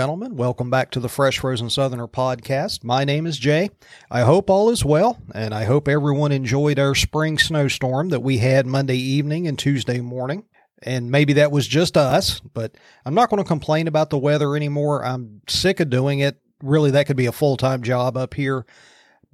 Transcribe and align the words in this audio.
gentlemen. 0.00 0.34
Welcome 0.34 0.70
back 0.70 0.90
to 0.92 1.00
the 1.00 1.10
Fresh 1.10 1.40
Frozen 1.40 1.68
Southerner 1.68 2.08
podcast. 2.08 2.82
My 2.82 3.04
name 3.04 3.26
is 3.26 3.36
Jay. 3.36 3.68
I 4.10 4.22
hope 4.22 4.48
all 4.48 4.70
is 4.70 4.82
well, 4.82 5.18
and 5.34 5.52
I 5.52 5.64
hope 5.64 5.88
everyone 5.88 6.32
enjoyed 6.32 6.78
our 6.78 6.94
spring 6.94 7.36
snowstorm 7.36 8.08
that 8.08 8.22
we 8.22 8.38
had 8.38 8.64
Monday 8.64 8.96
evening 8.96 9.46
and 9.46 9.58
Tuesday 9.58 10.00
morning. 10.00 10.44
And 10.82 11.10
maybe 11.10 11.34
that 11.34 11.52
was 11.52 11.68
just 11.68 11.98
us, 11.98 12.40
but 12.40 12.78
I'm 13.04 13.12
not 13.12 13.28
going 13.28 13.42
to 13.42 13.46
complain 13.46 13.88
about 13.88 14.08
the 14.08 14.16
weather 14.16 14.56
anymore. 14.56 15.04
I'm 15.04 15.42
sick 15.46 15.80
of 15.80 15.90
doing 15.90 16.20
it. 16.20 16.40
Really, 16.62 16.92
that 16.92 17.06
could 17.06 17.18
be 17.18 17.26
a 17.26 17.32
full 17.32 17.58
time 17.58 17.82
job 17.82 18.16
up 18.16 18.32
here. 18.32 18.64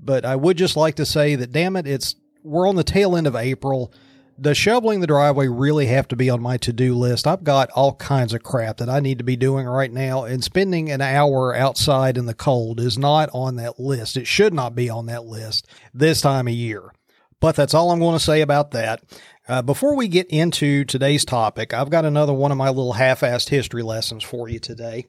But 0.00 0.24
I 0.24 0.34
would 0.34 0.58
just 0.58 0.76
like 0.76 0.96
to 0.96 1.06
say 1.06 1.36
that, 1.36 1.52
damn 1.52 1.76
it, 1.76 1.86
it's 1.86 2.16
we're 2.42 2.68
on 2.68 2.74
the 2.74 2.82
tail 2.82 3.14
end 3.14 3.28
of 3.28 3.36
April 3.36 3.94
does 4.40 4.56
shoveling 4.56 5.00
the 5.00 5.06
driveway 5.06 5.48
really 5.48 5.86
have 5.86 6.08
to 6.08 6.16
be 6.16 6.30
on 6.30 6.42
my 6.42 6.56
to 6.58 6.72
do 6.72 6.94
list? 6.94 7.26
I've 7.26 7.44
got 7.44 7.70
all 7.70 7.94
kinds 7.94 8.32
of 8.32 8.42
crap 8.42 8.78
that 8.78 8.88
I 8.88 9.00
need 9.00 9.18
to 9.18 9.24
be 9.24 9.36
doing 9.36 9.66
right 9.66 9.92
now, 9.92 10.24
and 10.24 10.42
spending 10.42 10.90
an 10.90 11.00
hour 11.00 11.54
outside 11.54 12.16
in 12.16 12.26
the 12.26 12.34
cold 12.34 12.80
is 12.80 12.98
not 12.98 13.30
on 13.32 13.56
that 13.56 13.80
list. 13.80 14.16
It 14.16 14.26
should 14.26 14.54
not 14.54 14.74
be 14.74 14.90
on 14.90 15.06
that 15.06 15.24
list 15.24 15.66
this 15.94 16.20
time 16.20 16.48
of 16.48 16.54
year. 16.54 16.92
But 17.40 17.56
that's 17.56 17.74
all 17.74 17.90
I'm 17.90 18.00
going 18.00 18.18
to 18.18 18.24
say 18.24 18.40
about 18.40 18.70
that. 18.70 19.02
Uh, 19.48 19.62
before 19.62 19.94
we 19.94 20.08
get 20.08 20.26
into 20.28 20.84
today's 20.84 21.24
topic, 21.24 21.72
I've 21.72 21.90
got 21.90 22.04
another 22.04 22.32
one 22.32 22.50
of 22.50 22.58
my 22.58 22.68
little 22.68 22.94
half 22.94 23.20
assed 23.20 23.50
history 23.50 23.82
lessons 23.82 24.24
for 24.24 24.48
you 24.48 24.58
today. 24.58 25.06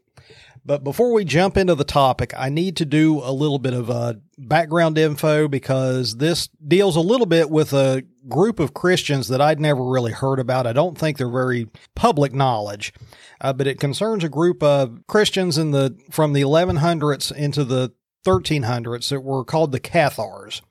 But 0.68 0.84
before 0.84 1.14
we 1.14 1.24
jump 1.24 1.56
into 1.56 1.76
the 1.76 1.86
topic, 1.86 2.34
I 2.36 2.50
need 2.50 2.76
to 2.76 2.86
do 2.86 3.22
a 3.24 3.32
little 3.32 3.58
bit 3.58 3.74
of 3.74 4.20
background 4.38 4.98
info 4.98 5.48
because 5.48 6.18
this 6.18 6.50
deals 6.68 6.98
a 6.98 7.02
little 7.02 7.26
bit 7.26 7.50
with 7.50 7.72
a 7.72 8.04
group 8.28 8.60
of 8.60 8.74
Christians 8.74 9.30
that 9.30 9.40
I'd 9.40 9.62
never 9.62 9.82
really 9.82 10.12
heard 10.12 10.40
about. 10.40 10.68
I 10.68 10.74
don't 10.74 10.98
think 10.98 11.18
they're 11.18 11.30
very 11.30 11.70
public 11.96 12.34
knowledge, 12.34 12.94
uh, 13.40 13.54
but 13.54 13.66
it 13.66 13.80
concerns 13.80 14.26
a 14.26 14.30
group 14.30 14.62
of 14.62 15.00
Christians 15.08 15.58
in 15.58 15.72
the 15.72 15.98
from 16.12 16.34
the 16.34 16.42
1100s 16.42 17.34
into 17.34 17.64
the 17.64 17.94
1300s 18.26 19.08
that 19.08 19.22
were 19.22 19.46
called 19.46 19.72
the 19.72 19.80
Cathars. 19.80 20.62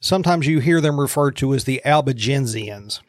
Sometimes 0.00 0.46
you 0.46 0.60
hear 0.60 0.80
them 0.80 0.98
referred 0.98 1.36
to 1.36 1.52
as 1.52 1.64
the 1.64 1.82
Albigensians. 1.84 3.00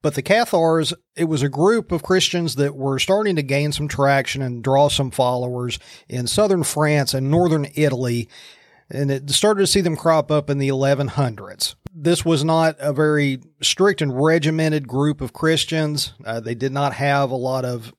But 0.00 0.14
the 0.14 0.22
Cathars, 0.22 0.94
it 1.16 1.24
was 1.24 1.42
a 1.42 1.48
group 1.48 1.90
of 1.90 2.02
Christians 2.04 2.54
that 2.54 2.76
were 2.76 2.98
starting 2.98 3.34
to 3.36 3.42
gain 3.42 3.72
some 3.72 3.88
traction 3.88 4.42
and 4.42 4.62
draw 4.62 4.88
some 4.88 5.10
followers 5.10 5.78
in 6.08 6.26
southern 6.26 6.62
France 6.62 7.14
and 7.14 7.30
northern 7.30 7.66
Italy. 7.74 8.28
And 8.90 9.10
it 9.10 9.28
started 9.30 9.62
to 9.62 9.66
see 9.66 9.80
them 9.80 9.96
crop 9.96 10.30
up 10.30 10.48
in 10.48 10.58
the 10.58 10.68
1100s. 10.68 11.74
This 11.92 12.24
was 12.24 12.44
not 12.44 12.76
a 12.78 12.92
very 12.92 13.40
strict 13.60 14.00
and 14.00 14.16
regimented 14.16 14.86
group 14.86 15.20
of 15.20 15.32
Christians. 15.32 16.12
Uh, 16.24 16.40
they 16.40 16.54
did 16.54 16.72
not 16.72 16.94
have 16.94 17.30
a 17.30 17.36
lot 17.36 17.64
of 17.64 17.92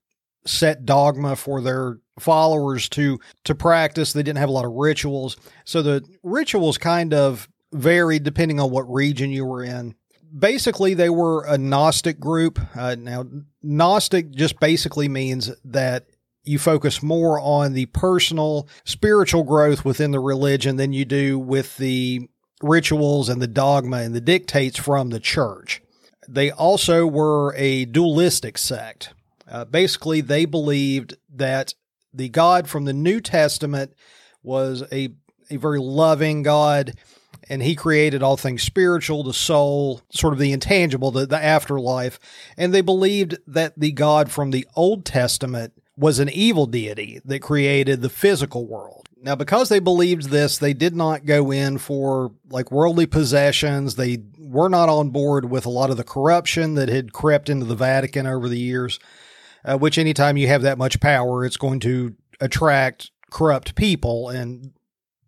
set 0.46 0.86
dogma 0.86 1.36
for 1.36 1.62
their 1.62 2.00
followers 2.18 2.88
to 2.90 3.20
to 3.44 3.54
practice. 3.54 4.14
They 4.14 4.24
didn't 4.24 4.40
have 4.40 4.50
a 4.50 4.54
lot 4.54 4.66
of 4.66 4.72
rituals. 4.72 5.38
So 5.66 5.82
the 5.82 6.04
rituals 6.24 6.78
kind 6.78 7.14
of 7.14 7.50
varied 7.72 8.24
depending 8.24 8.60
on 8.60 8.72
what 8.72 8.92
region 8.92 9.32
you 9.32 9.46
were 9.46 9.64
in 9.64 9.96
basically 10.38 10.94
they 10.94 11.10
were 11.10 11.46
a 11.46 11.58
Gnostic 11.58 12.20
group. 12.20 12.60
Uh, 12.76 12.96
now, 12.98 13.26
Gnostic 13.62 14.32
just 14.32 14.60
basically 14.60 15.08
means 15.08 15.52
that 15.66 16.08
you 16.44 16.58
focus 16.58 17.04
more 17.04 17.40
on 17.40 17.74
the 17.74 17.86
personal 17.88 18.68
spiritual 18.84 19.44
growth 19.44 19.86
within 19.86 20.12
the 20.12 20.20
religion 20.20 20.78
than 20.78 20.94
you 20.94 21.06
do 21.06 21.38
with 21.38 21.78
the 21.78 22.30
rituals 22.62 23.30
and 23.30 23.42
the 23.42 23.48
dogma 23.48 23.98
and 23.98 24.16
the 24.16 24.22
dictates 24.22 24.78
from 24.78 25.10
the 25.10 25.20
church. 25.20 25.82
They 26.28 26.52
also 26.52 27.06
were 27.06 27.54
a 27.56 27.86
dualistic 27.86 28.58
sect. 28.58 29.14
Uh, 29.50 29.66
basically, 29.66 30.22
they 30.22 30.46
believed 30.46 31.16
that 31.34 31.74
the 32.14 32.30
God 32.30 32.68
from 32.68 32.86
the 32.86 32.94
New 32.94 33.20
Testament 33.20 33.94
was 34.44 34.84
a, 34.92 35.10
a 35.50 35.58
very 35.58 35.80
loving 35.80 36.44
God 36.44 36.94
and 37.48 37.64
he 37.64 37.76
created 37.76 38.22
all 38.22 38.38
things 38.38 38.64
spiritual, 38.64 39.24
the 39.24 39.34
soul, 39.34 40.02
sort 40.12 40.34
of 40.34 40.40
the 40.40 40.52
intangible, 40.52 41.12
the, 41.12 41.26
the 41.26 41.42
afterlife. 41.42 42.20
And 42.58 42.74
they 42.74 42.82
believed 42.82 43.38
that 43.48 43.80
the 43.80 43.92
God 43.92 44.32
from 44.32 44.52
the 44.52 44.68
Old 44.76 45.06
Testament 45.06 45.74
was 45.96 46.20
an 46.20 46.30
evil 46.30 46.66
deity 46.66 47.20
that 47.26 47.42
created 47.42 48.02
the 48.02 48.10
physical 48.10 48.66
world. 48.66 49.08
Now, 49.22 49.36
because 49.36 49.68
they 49.68 49.80
believed 49.80 50.30
this, 50.30 50.58
they 50.58 50.74
did 50.74 50.96
not 50.96 51.26
go 51.26 51.52
in 51.52 51.78
for 51.78 52.32
like 52.50 52.72
worldly 52.72 53.06
possessions. 53.06 53.96
They 53.96 54.20
were 54.38 54.70
not 54.70 54.88
on 54.88 55.10
board 55.10 55.50
with 55.50 55.66
a 55.66 55.70
lot 55.70 55.90
of 55.90 55.98
the 55.98 56.06
corruption 56.06 56.76
that 56.76 56.88
had 56.88 57.12
crept 57.12 57.50
into 57.50 57.66
the 57.66 57.76
Vatican 57.76 58.26
over 58.26 58.48
the 58.48 58.58
years, 58.58 58.98
uh, 59.66 59.78
which 59.78 59.98
anytime 59.98 60.38
you 60.38 60.48
have 60.48 60.62
that 60.62 60.78
much 60.78 61.02
power, 61.02 61.44
it's 61.44 61.58
going 61.58 61.82
to 61.82 62.16
attract 62.40 63.12
corrupt 63.30 63.76
people. 63.76 64.30
And 64.30 64.72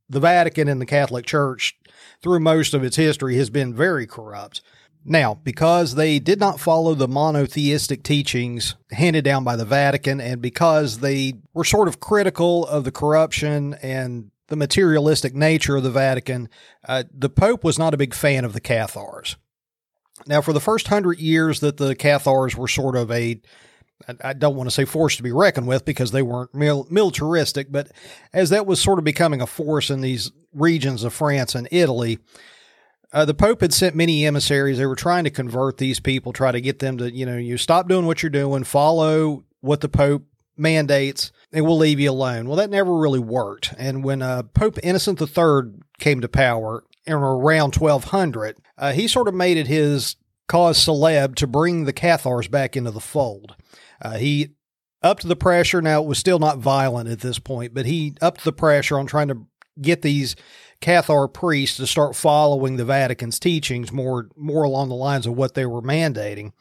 the 0.08 0.22
Vatican 0.22 0.70
and 0.70 0.80
the 0.80 0.86
Catholic 0.86 1.26
Church 1.26 1.78
through 2.22 2.40
most 2.40 2.74
of 2.74 2.84
its 2.84 2.96
history 2.96 3.36
has 3.38 3.50
been 3.50 3.74
very 3.74 4.06
corrupt. 4.06 4.62
Now, 5.04 5.34
because 5.44 5.96
they 5.96 6.20
did 6.20 6.40
not 6.40 6.60
follow 6.60 6.94
the 6.94 7.08
monotheistic 7.08 8.04
teachings 8.04 8.76
handed 8.92 9.24
down 9.24 9.44
by 9.44 9.56
the 9.56 9.66
Vatican, 9.66 10.22
and 10.22 10.42
because 10.42 11.00
they 11.00 11.34
were 11.54 11.64
sort 11.64 11.88
of 11.88 12.00
critical 12.00 12.68
of 12.68 12.84
the 12.84 12.92
corruption 12.92 13.74
and 13.82 14.30
the 14.48 14.56
materialistic 14.56 15.34
nature 15.34 15.78
of 15.78 15.84
the 15.84 15.90
Vatican, 15.90 16.50
uh, 16.88 17.04
the 17.12 17.30
Pope 17.30 17.64
was 17.64 17.80
not 17.80 17.96
a 17.96 17.98
big 17.98 18.14
fan 18.14 18.46
of 18.46 18.54
the 18.54 18.62
Cathars. 18.62 19.38
Now, 20.28 20.42
for 20.42 20.54
the 20.54 20.60
first 20.60 20.88
hundred 20.90 21.20
years 21.20 21.62
that 21.62 21.78
the 21.78 21.96
Cathars 21.96 22.56
were 22.56 22.68
sort 22.68 22.96
of 22.96 23.10
a 23.10 23.42
I 24.24 24.34
don't 24.34 24.56
want 24.56 24.70
to 24.70 24.74
say 24.74 24.86
force 24.86 25.16
to 25.18 25.24
be 25.24 25.32
reckoned 25.32 25.68
with 25.68 25.86
because 25.86 26.12
they 26.12 26.22
weren't 26.22 26.54
mil- 26.54 26.88
militaristic, 26.90 27.72
but 27.72 27.92
as 28.34 28.50
that 28.50 28.66
was 28.66 28.82
sort 28.82 29.00
of 29.00 29.06
becoming 29.06 29.42
a 29.42 29.48
force 29.48 29.90
in 29.90 30.02
these 30.02 30.32
regions 30.54 31.04
of 31.04 31.14
France 31.14 31.56
and 31.56 31.68
Italy, 31.72 32.20
uh, 33.14 33.26
the 33.26 33.34
Pope 33.34 33.62
had 33.62 33.74
sent 33.74 33.96
many 33.96 34.26
emissaries. 34.26 34.78
They 34.78 34.86
were 34.86 34.96
trying 34.96 35.26
to 35.26 35.30
convert 35.30 35.78
these 35.78 36.00
people, 36.00 36.32
try 36.32 36.52
to 36.52 36.62
get 36.62 36.80
them 36.80 36.98
to, 36.98 37.12
you 37.12 37.26
know, 37.26 37.38
you 37.38 37.58
stop 37.58 37.88
doing 37.88 38.06
what 38.06 38.24
you're 38.24 38.30
doing, 38.30 38.64
follow 38.64 39.44
what 39.60 39.82
the 39.82 39.90
Pope 39.90 40.24
mandates, 40.58 41.32
and 41.52 41.66
we'll 41.66 41.78
leave 41.78 42.00
you 42.00 42.12
alone. 42.12 42.48
Well, 42.48 42.58
that 42.58 42.70
never 42.70 42.98
really 42.98 43.20
worked. 43.20 43.74
And 43.78 44.04
when 44.04 44.22
uh, 44.22 44.44
Pope 44.44 44.78
Innocent 44.84 45.22
III 45.22 45.82
came 46.00 46.22
to 46.22 46.30
power 46.30 46.84
in 47.06 47.14
around 47.14 47.76
1200, 47.76 48.58
uh, 48.78 48.94
he 48.94 49.08
sort 49.08 49.28
of 49.28 49.34
made 49.34 49.58
it 49.58 49.68
his 49.68 50.16
cause 50.48 50.78
celeb 50.78 51.36
to 51.36 51.48
bring 51.48 51.86
the 51.86 51.94
Cathars 51.94 52.48
back 52.48 52.76
into 52.76 52.92
the 52.92 53.00
fold. 53.00 53.56
Uh, 54.02 54.18
he 54.18 54.52
upped 55.04 55.28
the 55.28 55.36
pressure. 55.36 55.82
Now, 55.82 56.02
it 56.02 56.08
was 56.08 56.18
still 56.18 56.40
not 56.40 56.60
violent 56.60 57.10
at 57.10 57.22
this 57.22 57.40
point, 57.40 57.74
but 57.74 57.86
he 57.86 58.16
upped 58.22 58.44
the 58.44 58.54
pressure 58.54 58.98
on 58.98 59.06
trying 59.06 59.28
to 59.30 59.48
get 59.82 60.02
these 60.02 60.36
Cathar 60.82 61.32
priests 61.32 61.78
to 61.78 61.88
start 61.88 62.16
following 62.16 62.78
the 62.78 62.86
Vatican's 62.86 63.40
teachings 63.40 63.92
more, 63.92 64.30
more 64.36 64.64
along 64.64 64.90
the 64.90 64.96
lines 64.96 65.26
of 65.26 65.34
what 65.34 65.54
they 65.54 65.66
were 65.66 65.82
mandating. 65.82 66.52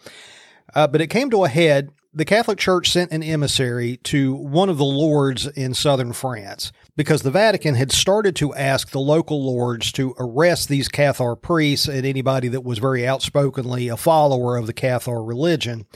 Uh, 0.74 0.86
but 0.86 1.00
it 1.00 1.08
came 1.08 1.30
to 1.30 1.44
a 1.44 1.48
head 1.48 1.90
the 2.12 2.24
Catholic 2.24 2.58
Church 2.58 2.90
sent 2.90 3.12
an 3.12 3.22
emissary 3.22 3.96
to 3.98 4.34
one 4.34 4.68
of 4.68 4.78
the 4.78 4.84
lords 4.84 5.46
in 5.46 5.74
southern 5.74 6.12
France 6.12 6.72
because 6.96 7.22
the 7.22 7.30
Vatican 7.30 7.74
had 7.74 7.92
started 7.92 8.36
to 8.36 8.54
ask 8.54 8.90
the 8.90 9.00
local 9.00 9.44
lords 9.44 9.92
to 9.92 10.14
arrest 10.18 10.68
these 10.68 10.88
Cathar 10.88 11.40
priests 11.40 11.88
and 11.88 12.04
anybody 12.04 12.48
that 12.48 12.64
was 12.64 12.78
very 12.78 13.06
outspokenly 13.06 13.88
a 13.88 13.96
follower 13.96 14.56
of 14.56 14.66
the 14.66 14.74
Cathar 14.74 15.26
religion. 15.26 15.86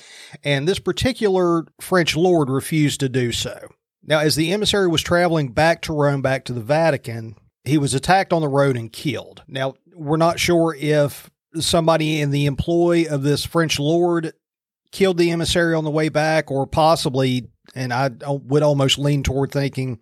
And 0.43 0.67
this 0.67 0.79
particular 0.79 1.67
French 1.81 2.17
lord 2.17 2.51
refused 2.51 3.01
to 3.01 3.09
do 3.09 3.33
so. 3.33 3.69
Now, 4.03 4.21
as 4.21 4.37
the 4.37 4.53
emissary 4.53 4.89
was 4.89 5.03
traveling 5.03 5.53
back 5.53 5.83
to 5.83 5.93
Rome, 5.95 6.21
back 6.23 6.45
to 6.47 6.53
the 6.53 6.61
Vatican, 6.61 7.37
he 7.65 7.79
was 7.79 7.95
attacked 7.95 8.33
on 8.33 8.43
the 8.43 8.49
road 8.49 8.77
and 8.77 8.93
killed. 8.93 9.43
Now, 9.49 9.75
we're 9.95 10.19
not 10.19 10.39
sure 10.39 10.77
if 10.79 11.31
somebody 11.55 12.21
in 12.21 12.31
the 12.31 12.47
employ 12.47 13.07
of 13.09 13.23
this 13.23 13.45
French 13.45 13.79
lord 13.79 14.33
killed 14.93 15.19
the 15.19 15.31
emissary 15.31 15.75
on 15.75 15.85
the 15.85 15.91
way 15.91 16.09
back, 16.09 16.51
or 16.51 16.67
possibly, 16.67 17.49
and 17.75 17.93
I 17.93 18.11
would 18.27 18.63
almost 18.63 18.99
lean 18.99 19.23
toward 19.23 19.53
thinking 19.53 20.01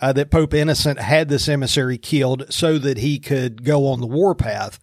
uh, 0.00 0.12
that 0.12 0.30
Pope 0.30 0.54
Innocent 0.54 1.00
had 1.00 1.28
this 1.28 1.48
emissary 1.48 1.98
killed 1.98 2.52
so 2.52 2.78
that 2.78 2.98
he 2.98 3.18
could 3.18 3.64
go 3.64 3.86
on 3.86 4.00
the 4.00 4.06
warpath. 4.06 4.78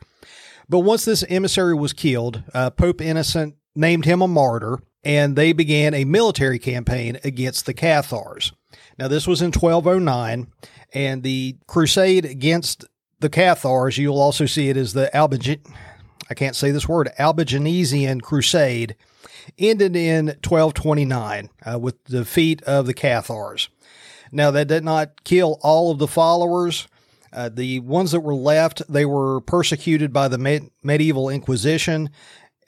But 0.68 0.80
once 0.80 1.06
this 1.06 1.24
emissary 1.30 1.76
was 1.76 1.94
killed, 1.94 2.44
uh, 2.54 2.72
Pope 2.72 3.02
Innocent 3.02 3.56
named 3.76 4.06
him 4.06 4.22
a 4.22 4.28
martyr, 4.28 4.80
and 5.04 5.36
they 5.36 5.54
began 5.54 5.94
a 5.94 6.06
military 6.06 6.60
campaign 6.60 7.20
against 7.24 7.66
the 7.66 7.74
Cathars. 7.74 8.52
Now, 8.98 9.08
this 9.08 9.28
was 9.28 9.42
in 9.42 9.52
1209, 9.52 10.48
and 10.94 11.24
the 11.24 11.58
crusade 11.68 12.26
against 12.26 12.86
the 13.20 13.30
Cathars, 13.30 13.98
you'll 13.98 14.20
also 14.20 14.46
see 14.46 14.70
it 14.70 14.78
as 14.78 14.94
the 14.94 15.10
Albigen, 15.14 15.60
I 16.30 16.34
can't 16.34 16.56
say 16.56 16.72
this 16.72 16.88
word, 16.88 17.12
Albigensian 17.20 18.22
Crusade, 18.22 18.96
ended 19.58 19.96
in 19.96 20.28
1229 20.28 21.50
uh, 21.66 21.80
with 21.80 22.04
the 22.06 22.20
defeat 22.20 22.62
of 22.64 22.86
the 22.86 22.94
Cathars. 22.94 23.70
Now, 24.32 24.52
that 24.52 24.68
did 24.68 24.84
not 24.84 25.24
kill 25.24 25.60
all 25.62 25.92
of 25.92 26.00
the 26.00 26.08
followers. 26.08 26.88
Uh, 27.32 27.50
the 27.50 27.80
ones 27.82 28.12
that 28.12 28.22
were 28.22 28.36
left, 28.36 28.82
they 28.90 29.06
were 29.06 29.42
persecuted 29.42 30.12
by 30.14 30.28
the 30.28 30.38
med- 30.38 30.72
medieval 30.84 31.30
Inquisition, 31.30 32.10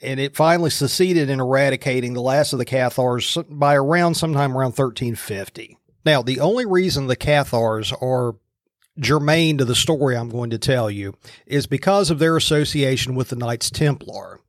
and 0.00 0.20
it 0.20 0.36
finally 0.36 0.70
succeeded 0.70 1.30
in 1.30 1.40
eradicating 1.40 2.14
the 2.14 2.20
last 2.20 2.52
of 2.52 2.58
the 2.58 2.64
Cathars 2.64 3.36
by 3.48 3.74
around 3.74 4.14
sometime 4.14 4.52
around 4.52 4.76
1350. 4.76 5.78
Now, 6.04 6.22
the 6.22 6.40
only 6.40 6.66
reason 6.66 7.06
the 7.06 7.16
Cathars 7.16 7.92
are 8.00 8.36
germane 8.98 9.58
to 9.58 9.64
the 9.64 9.74
story 9.74 10.16
I'm 10.16 10.28
going 10.28 10.50
to 10.50 10.58
tell 10.58 10.90
you 10.90 11.14
is 11.46 11.66
because 11.66 12.10
of 12.10 12.18
their 12.18 12.36
association 12.36 13.14
with 13.14 13.28
the 13.28 13.36
Knights 13.36 13.70
Templar. 13.70 14.40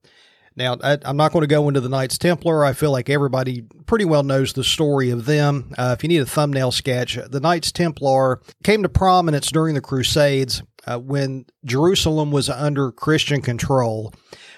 Now, 0.60 0.76
I, 0.84 0.98
am 1.06 1.16
not 1.16 1.32
going 1.32 1.44
to 1.44 1.48
go 1.48 1.70
into 1.70 1.80
the 1.80 1.88
Knights 1.88 2.18
Templar. 2.18 2.66
I 2.66 2.74
feel 2.74 2.92
like 2.92 3.10
everybody 3.10 3.62
pretty 3.86 4.04
well 4.04 4.24
knows 4.24 4.52
the 4.52 4.66
story 4.66 5.10
of 5.10 5.26
them. 5.26 5.74
Uh, 5.78 5.96
if 5.98 6.04
you 6.04 6.10
need 6.10 6.22
a 6.22 6.26
thumbnail 6.26 6.74
sketch, 6.74 7.18
the 7.30 7.40
Knights 7.40 7.72
Templar 7.72 8.42
came 8.62 8.84
to 8.84 8.90
prominence 8.90 9.52
during 9.52 9.74
the 9.74 9.80
Crusades 9.80 10.62
uh, 10.86 11.00
when 11.00 11.46
Jerusalem 11.64 12.32
was 12.32 12.50
under 12.50 12.92
Christian 12.92 13.42
control. 13.42 14.14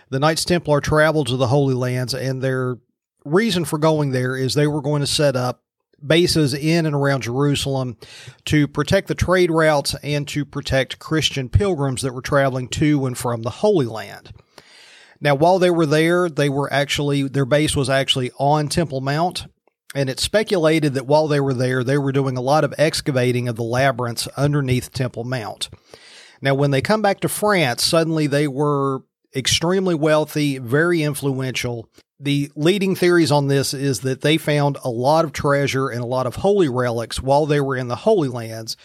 The 0.09 0.19
Knights 0.19 0.43
Templar 0.43 0.81
traveled 0.81 1.27
to 1.27 1.37
the 1.37 1.47
Holy 1.47 1.75
Lands, 1.75 2.15
and 2.15 2.41
their 2.41 2.79
reason 3.23 3.63
for 3.63 3.77
going 3.77 4.09
there 4.09 4.35
is 4.35 4.55
they 4.55 4.65
were 4.65 4.81
going 4.81 5.01
to 5.01 5.07
set 5.07 5.35
up 5.35 5.61
bases 6.03 6.55
in 6.55 6.87
and 6.87 6.95
around 6.95 7.21
Jerusalem 7.21 7.95
to 8.45 8.67
protect 8.67 9.07
the 9.07 9.13
trade 9.13 9.51
routes 9.51 9.93
and 10.01 10.27
to 10.29 10.45
protect 10.45 10.97
Christian 10.97 11.47
pilgrims 11.47 12.01
that 12.01 12.15
were 12.15 12.23
traveling 12.23 12.69
to 12.69 13.05
and 13.05 13.15
from 13.15 13.43
the 13.43 13.51
Holy 13.51 13.85
Land. 13.85 14.31
Now, 15.21 15.35
while 15.35 15.59
they 15.59 15.69
were 15.69 15.85
there, 15.85 16.29
they 16.29 16.49
were 16.49 16.71
actually, 16.73 17.23
their 17.23 17.45
base 17.45 17.75
was 17.75 17.89
actually 17.89 18.31
on 18.39 18.67
Temple 18.67 19.01
Mount. 19.01 19.45
And 19.93 20.09
it's 20.09 20.23
speculated 20.23 20.93
that 20.95 21.05
while 21.05 21.27
they 21.27 21.39
were 21.39 21.53
there, 21.53 21.83
they 21.83 21.97
were 21.97 22.11
doing 22.11 22.37
a 22.37 22.41
lot 22.41 22.63
of 22.63 22.73
excavating 22.77 23.47
of 23.47 23.57
the 23.57 23.63
labyrinths 23.63 24.27
underneath 24.37 24.91
Temple 24.91 25.25
Mount. 25.25 25.69
Now, 26.41 26.55
when 26.55 26.71
they 26.71 26.81
come 26.81 27.01
back 27.01 27.19
to 27.19 27.29
France, 27.29 27.83
suddenly 27.83 28.25
they 28.25 28.47
were 28.47 29.03
extremely 29.35 29.93
wealthy, 29.93 30.57
very 30.57 31.03
influential, 31.03 31.87
the 32.21 32.51
leading 32.55 32.95
theories 32.95 33.31
on 33.31 33.47
this 33.47 33.73
is 33.73 34.01
that 34.01 34.21
they 34.21 34.37
found 34.37 34.77
a 34.83 34.89
lot 34.89 35.25
of 35.25 35.33
treasure 35.33 35.89
and 35.89 36.01
a 36.01 36.05
lot 36.05 36.27
of 36.27 36.35
holy 36.37 36.69
relics 36.69 37.19
while 37.19 37.47
they 37.47 37.59
were 37.59 37.75
in 37.75 37.87
the 37.87 37.95
Holy 37.95 38.29
Lands. 38.29 38.77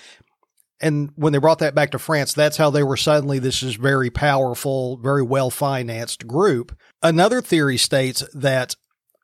And 0.80 1.10
when 1.16 1.32
they 1.32 1.38
brought 1.38 1.60
that 1.60 1.74
back 1.74 1.90
to 1.92 1.98
France, 1.98 2.34
that's 2.34 2.58
how 2.58 2.70
they 2.70 2.82
were 2.82 2.96
suddenly 2.96 3.38
this 3.38 3.62
is 3.62 3.76
very 3.76 4.10
powerful, 4.10 4.98
very 4.98 5.22
well 5.22 5.50
financed 5.50 6.26
group. 6.26 6.76
Another 7.02 7.40
theory 7.40 7.78
states 7.78 8.22
that 8.34 8.74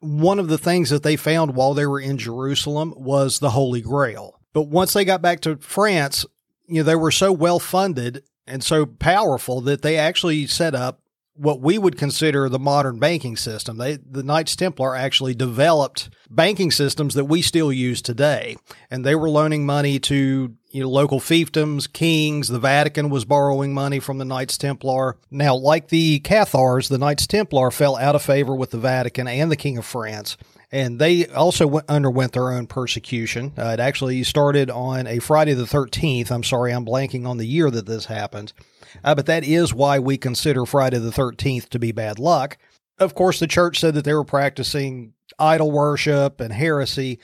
one 0.01 0.39
of 0.39 0.49
the 0.49 0.59
things 0.59 0.91
that 0.91 1.03
they 1.03 1.17
found 1.17 1.55
while 1.55 1.75
they 1.75 1.87
were 1.87 2.01
in 2.01 2.19
Jerusalem 2.19 2.95
was 2.97 3.39
the 3.39 3.51
Holy 3.51 3.81
Grail. 3.81 4.41
But 4.53 4.65
once 4.65 4.93
they 4.93 5.05
got 5.05 5.23
back 5.23 5.41
to 5.41 5.57
France, 5.57 6.27
you 6.67 6.77
know, 6.77 6.83
they 6.83 6.97
were 6.97 7.11
so 7.11 7.33
well 7.33 7.59
funded 7.59 8.25
and 8.47 8.65
so 8.65 8.87
powerful 8.87 9.61
that 9.63 9.83
they 9.83 9.97
actually 9.97 10.47
set 10.47 10.75
up 10.75 11.02
what 11.35 11.61
we 11.61 11.79
would 11.79 11.97
consider 11.97 12.49
the 12.49 12.59
modern 12.59 12.99
banking 12.99 13.37
system. 13.37 13.79
They, 13.79 13.97
the 13.97 14.23
Knights 14.23 14.55
Templar 14.55 14.95
actually 14.95 15.35
developed 15.35 16.11
banking 16.31 16.71
systems 16.71 17.15
that 17.15 17.25
we 17.25 17.43
still 17.43 17.73
use 17.73 18.03
today. 18.03 18.57
And 18.91 19.05
they 19.05 19.15
were 19.15 19.31
loaning 19.31 19.65
money 19.65 19.99
to 20.01 20.55
you 20.71 20.83
know, 20.83 20.89
local 20.89 21.21
fiefdoms, 21.21 21.91
kings. 21.91 22.49
The 22.49 22.59
Vatican 22.59 23.11
was 23.11 23.25
borrowing 23.25 23.73
money 23.73 23.99
from 23.99 24.19
the 24.19 24.25
Knights 24.25 24.59
Templar. 24.59 25.17
Now, 25.31 25.55
like 25.55 25.89
the 25.89 26.21
Cathars, 26.21 26.89
the 26.89 26.99
Knights 26.99 27.27
Templar 27.27 27.71
fell 27.71 27.97
out 27.97 28.15
of 28.15 28.23
favor 28.23 28.55
with 28.55 28.71
the 28.71 28.79
Vatican 28.79 29.27
and 29.27 29.51
the 29.51 29.57
King 29.57 29.79
of 29.79 29.87
France. 29.87 30.37
And 30.73 30.99
they 30.99 31.27
also 31.27 31.67
went, 31.67 31.89
underwent 31.89 32.33
their 32.33 32.51
own 32.51 32.67
persecution. 32.67 33.53
Uh, 33.59 33.77
it 33.79 33.81
actually 33.81 34.23
started 34.25 34.71
on 34.71 35.07
a 35.07 35.19
Friday 35.19 35.53
the 35.53 35.65
13th. 35.65 36.31
I'm 36.31 36.43
sorry, 36.43 36.73
I'm 36.73 36.87
blanking 36.87 37.27
on 37.27 37.37
the 37.37 37.47
year 37.47 37.71
that 37.71 37.85
this 37.85 38.07
happened. 38.07 38.55
Uh, 39.05 39.15
but 39.15 39.27
that 39.27 39.45
is 39.45 39.75
why 39.75 39.99
we 39.99 40.17
consider 40.17 40.65
Friday 40.65 40.99
the 40.99 41.11
13th 41.11 41.69
to 41.69 41.79
be 41.79 41.93
bad 41.93 42.19
luck. 42.19 42.57
Of 42.99 43.15
course, 43.15 43.39
the 43.39 43.47
church 43.47 43.81
said 43.81 43.95
that 43.95 44.05
they 44.05 44.15
were 44.15 44.25
practicing 44.25 45.13
idol 45.39 45.71
worship 45.71 46.41
and 46.41 46.53
heresy. 46.53 47.19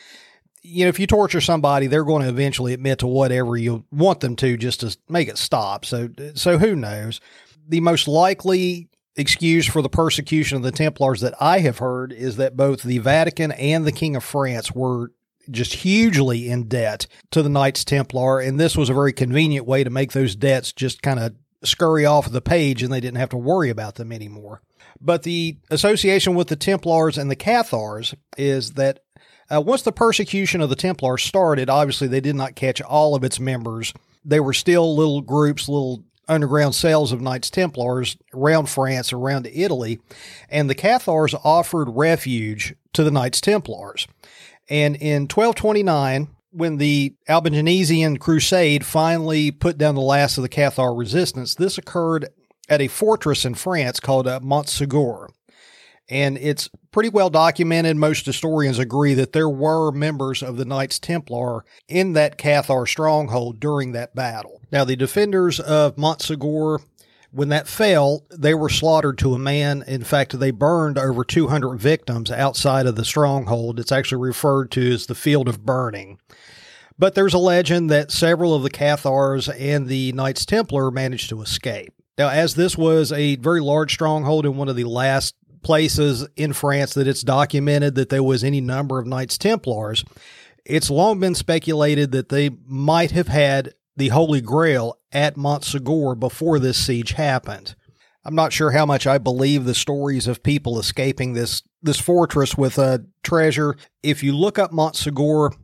You 0.62 0.85
know, 0.85 0.91
if 0.91 1.01
you 1.01 1.06
torture 1.06 1.41
somebody, 1.41 1.87
they're 1.87 2.05
going 2.05 2.23
to 2.23 2.29
eventually 2.29 2.75
admit 2.75 2.99
to 2.99 3.06
whatever 3.06 3.56
you 3.56 3.85
want 3.91 4.21
them 4.21 4.37
to 4.37 4.59
just 4.59 4.81
to 4.81 4.94
make 5.09 5.29
it 5.29 5.39
stop. 5.39 5.87
So, 5.87 6.11
so 6.35 6.59
who 6.59 6.77
knows? 6.77 7.21
The 7.67 7.81
most 7.81 8.09
likely 8.09 8.89
excuse 9.19 9.67
for 9.67 9.82
the 9.82 9.88
persecution 9.88 10.56
of 10.56 10.62
the 10.62 10.73
Templars 10.73 11.20
that 11.20 11.35
I 11.41 11.59
have 11.59 11.79
heard 11.79 12.12
is 12.12 12.37
that 12.37 12.56
both 12.56 12.82
the 12.82 12.99
Vatican 12.99 13.53
and 13.53 13.85
the 13.85 13.93
King 13.93 14.17
of 14.17 14.25
France 14.25 14.73
were 14.73 15.12
just 15.50 15.75
hugely 15.75 16.49
in 16.49 16.69
debt 16.69 17.06
to 17.32 17.43
the 17.43 17.49
Knights 17.49 17.85
Templar, 17.85 18.41
and 18.41 18.59
this 18.59 18.76
was 18.76 18.88
a 18.88 18.94
very 18.94 19.12
convenient 19.12 19.67
way 19.67 19.82
to 19.82 19.91
make 19.91 20.12
those 20.12 20.37
debts 20.37 20.73
just 20.73 21.03
kind 21.03 21.19
of 21.19 21.35
scurry 21.65 22.06
off 22.06 22.31
the 22.31 22.41
page 22.41 22.82
and 22.82 22.93
they 22.93 23.00
didn't 23.00 23.19
have 23.19 23.31
to 23.31 23.37
worry 23.37 23.69
about 23.69 23.97
them 23.97 24.12
anymore. 24.12 24.62
But 25.00 25.25
the 25.25 25.59
association 25.70 26.35
with 26.35 26.49
the 26.49 26.56
Templars 26.56 27.19
and 27.19 27.31
the 27.31 27.37
Cathars 27.37 28.15
is 28.37 28.73
that 28.73 29.00
uh, 29.50 29.61
once 29.61 29.82
the 29.82 29.93
persecution 29.93 30.61
of 30.61 30.69
the 30.69 30.76
Templars 30.76 31.23
started, 31.23 31.69
obviously 31.69 32.06
they 32.06 32.20
did 32.20 32.37
not 32.37 32.55
catch 32.55 32.81
all 32.81 33.15
of 33.15 33.25
its 33.25 33.41
members. 33.41 33.93
They 34.25 34.41
were 34.41 34.53
still 34.53 34.94
little 34.94 35.23
groups, 35.23 35.69
little 35.69 36.05
underground 36.29 36.75
cells 36.75 37.13
of 37.13 37.21
Knights 37.21 37.51
Templars 37.51 38.17
around 38.35 38.69
France, 38.69 39.13
around 39.13 39.49
Italy, 39.53 39.99
and 40.49 40.69
the 40.69 40.75
Cathars 40.75 41.35
offered 41.45 41.89
refuge 41.91 42.75
to 42.93 43.03
the 43.03 43.11
Knights 43.11 43.41
Templars. 43.41 44.07
And 44.69 44.97
in 44.97 45.23
1229, 45.23 46.29
when 46.51 46.77
the 46.77 47.15
Albigensian 47.29 48.19
Crusade 48.19 48.85
finally 48.85 49.51
put 49.51 49.79
down 49.79 49.95
the 49.95 50.01
last 50.01 50.39
of 50.39 50.43
the 50.43 50.49
Cathar 50.49 50.97
resistance, 50.97 51.55
this 51.55 51.79
occurred 51.79 52.29
at 52.69 52.81
a 52.81 52.89
fortress 52.89 53.45
in 53.45 53.55
France 53.55 54.01
called 54.01 54.27
uh, 54.27 54.41
Montsegur. 54.41 55.29
And 56.08 56.38
it's 56.38 56.70
pretty 56.90 57.10
well 57.10 57.28
documented. 57.28 57.96
Most 57.96 58.25
historians 58.25 58.78
agree 58.78 59.14
that 59.14 59.32
there 59.32 59.49
were 59.49 59.93
members 59.93 60.43
of 60.43 60.56
the 60.56 60.64
Knights 60.64 60.99
Templar 60.99 61.64
in 61.87 62.14
that 62.14 62.38
Cathar 62.38 62.88
stronghold 62.88 63.60
during 63.60 63.93
that 63.93 64.14
battle. 64.14 64.62
Now, 64.72 64.84
the 64.84 64.96
defenders 64.96 65.60
of 65.60 65.96
Montsegur 65.96 66.81
when 67.31 67.50
that 67.50 67.69
fell, 67.69 68.25
they 68.31 68.55
were 68.55 68.70
slaughtered 68.70 69.19
to 69.19 69.34
a 69.34 69.38
man. 69.38 69.84
In 69.87 70.02
fact, 70.02 70.38
they 70.38 70.50
burned 70.50 70.99
over 70.99 71.25
200 71.25 71.78
victims 71.78 72.31
outside 72.31 72.87
of 72.87 72.96
the 72.96 73.05
stronghold. 73.05 73.78
It's 73.78 73.93
actually 73.93 74.26
referred 74.26 74.70
to 74.72 74.93
as 74.93 75.06
the 75.06 75.14
field 75.14 75.49
of 75.49 75.64
burning. 75.64 76.19
But 76.99 77.14
there's 77.14 77.34
a 77.34 77.38
legend 77.38 77.90
that 77.90 78.10
several 78.10 78.55
of 78.55 78.62
the 78.62 78.70
Cathars 78.70 79.49
and 79.49 79.87
the 79.87 80.12
Knights 80.12 80.46
Templar 80.46 80.90
managed 80.90 81.28
to 81.28 81.43
escape. 81.43 81.93
Now, 82.16 82.31
as 82.31 82.55
this 82.55 82.76
was 82.76 83.12
a 83.12 83.37
very 83.37 83.60
large 83.60 83.93
stronghold 83.93 84.44
and 84.44 84.56
one 84.56 84.69
of 84.69 84.75
the 84.75 84.84
last 84.84 85.37
places 85.62 86.27
in 86.36 86.53
France 86.53 86.94
that 86.94 87.08
it's 87.08 87.22
documented 87.22 87.94
that 87.96 88.08
there 88.08 88.22
was 88.22 88.44
any 88.44 88.60
number 88.60 88.98
of 88.98 89.06
Knights 89.06 89.38
Templars, 89.38 90.05
it's 90.65 90.91
long 90.91 91.19
been 91.19 91.34
speculated 91.34 92.12
that 92.12 92.29
they 92.29 92.50
might 92.67 93.10
have 93.12 93.29
had 93.29 93.74
the 93.96 94.08
Holy 94.08 94.41
Grail 94.41 94.98
at 95.12 95.36
Montsegur 95.36 96.19
before 96.19 96.58
this 96.58 96.77
siege 96.77 97.12
happened. 97.12 97.74
I'm 98.24 98.34
not 98.34 98.53
sure 98.53 98.72
how 98.72 98.84
much 98.84 99.06
I 99.06 99.19
believe 99.19 99.65
the 99.65 99.74
stories 99.74 100.27
of 100.27 100.43
people 100.43 100.79
escaping 100.79 101.32
this 101.32 101.62
this 101.82 101.98
fortress 101.98 102.58
with 102.58 102.77
a 102.77 103.06
treasure. 103.22 103.77
If 104.03 104.22
you 104.22 104.36
look 104.36 104.58
up 104.58 104.72
Montsegur, 104.72 105.56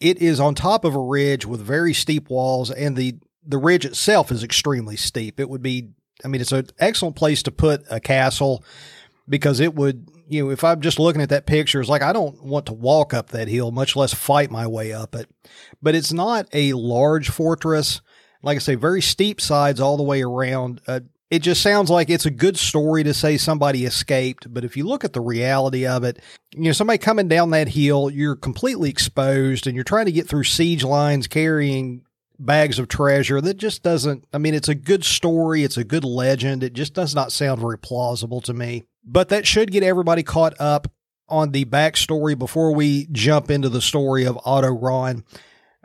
it 0.00 0.18
is 0.18 0.38
on 0.40 0.54
top 0.54 0.84
of 0.84 0.94
a 0.94 1.00
ridge 1.00 1.46
with 1.46 1.60
very 1.60 1.94
steep 1.94 2.28
walls, 2.28 2.70
and 2.70 2.96
the 2.96 3.18
the 3.46 3.58
ridge 3.58 3.84
itself 3.84 4.30
is 4.30 4.44
extremely 4.44 4.96
steep. 4.96 5.40
It 5.40 5.48
would 5.48 5.62
be, 5.62 5.90
I 6.24 6.28
mean, 6.28 6.40
it's 6.40 6.52
an 6.52 6.66
excellent 6.78 7.16
place 7.16 7.42
to 7.44 7.50
put 7.50 7.84
a 7.88 8.00
castle 8.00 8.64
because 9.28 9.60
it 9.60 9.74
would, 9.74 10.08
you 10.28 10.44
know, 10.44 10.50
if 10.50 10.64
I'm 10.64 10.80
just 10.80 10.98
looking 10.98 11.22
at 11.22 11.28
that 11.30 11.46
picture, 11.46 11.80
it's 11.80 11.88
like 11.88 12.02
I 12.02 12.12
don't 12.12 12.42
want 12.42 12.66
to 12.66 12.72
walk 12.72 13.14
up 13.14 13.30
that 13.30 13.48
hill, 13.48 13.70
much 13.70 13.96
less 13.96 14.14
fight 14.14 14.50
my 14.50 14.66
way 14.66 14.92
up 14.92 15.14
it. 15.14 15.28
But 15.82 15.94
it's 15.94 16.12
not 16.12 16.48
a 16.52 16.72
large 16.72 17.28
fortress. 17.28 18.00
Like 18.42 18.56
I 18.56 18.60
say, 18.60 18.74
very 18.74 19.02
steep 19.02 19.40
sides 19.40 19.80
all 19.80 19.96
the 19.96 20.02
way 20.02 20.22
around. 20.22 20.80
Uh, 20.86 21.00
it 21.28 21.40
just 21.40 21.60
sounds 21.60 21.90
like 21.90 22.08
it's 22.08 22.26
a 22.26 22.30
good 22.30 22.56
story 22.56 23.02
to 23.02 23.12
say 23.12 23.36
somebody 23.36 23.84
escaped, 23.84 24.52
but 24.52 24.64
if 24.64 24.76
you 24.76 24.84
look 24.86 25.04
at 25.04 25.12
the 25.12 25.20
reality 25.20 25.84
of 25.84 26.04
it, 26.04 26.20
you 26.54 26.62
know, 26.62 26.72
somebody 26.72 26.98
coming 26.98 27.26
down 27.26 27.50
that 27.50 27.68
hill, 27.68 28.10
you're 28.10 28.36
completely 28.36 28.90
exposed 28.90 29.66
and 29.66 29.74
you're 29.74 29.82
trying 29.82 30.06
to 30.06 30.12
get 30.12 30.28
through 30.28 30.44
siege 30.44 30.84
lines 30.84 31.26
carrying 31.26 32.04
bags 32.38 32.78
of 32.78 32.86
treasure. 32.86 33.40
That 33.40 33.56
just 33.56 33.82
doesn't, 33.82 34.24
I 34.32 34.38
mean, 34.38 34.54
it's 34.54 34.68
a 34.68 34.74
good 34.74 35.04
story, 35.04 35.64
it's 35.64 35.76
a 35.76 35.84
good 35.84 36.04
legend. 36.04 36.62
It 36.62 36.74
just 36.74 36.94
does 36.94 37.14
not 37.14 37.32
sound 37.32 37.60
very 37.60 37.78
plausible 37.78 38.40
to 38.42 38.54
me. 38.54 38.84
But 39.06 39.28
that 39.28 39.46
should 39.46 39.70
get 39.70 39.82
everybody 39.82 40.22
caught 40.22 40.54
up 40.60 40.90
on 41.28 41.52
the 41.52 41.64
backstory 41.64 42.38
before 42.38 42.74
we 42.74 43.06
jump 43.12 43.50
into 43.50 43.68
the 43.68 43.80
story 43.80 44.24
of 44.24 44.38
Otto 44.44 44.70
Rahn. 44.70 45.24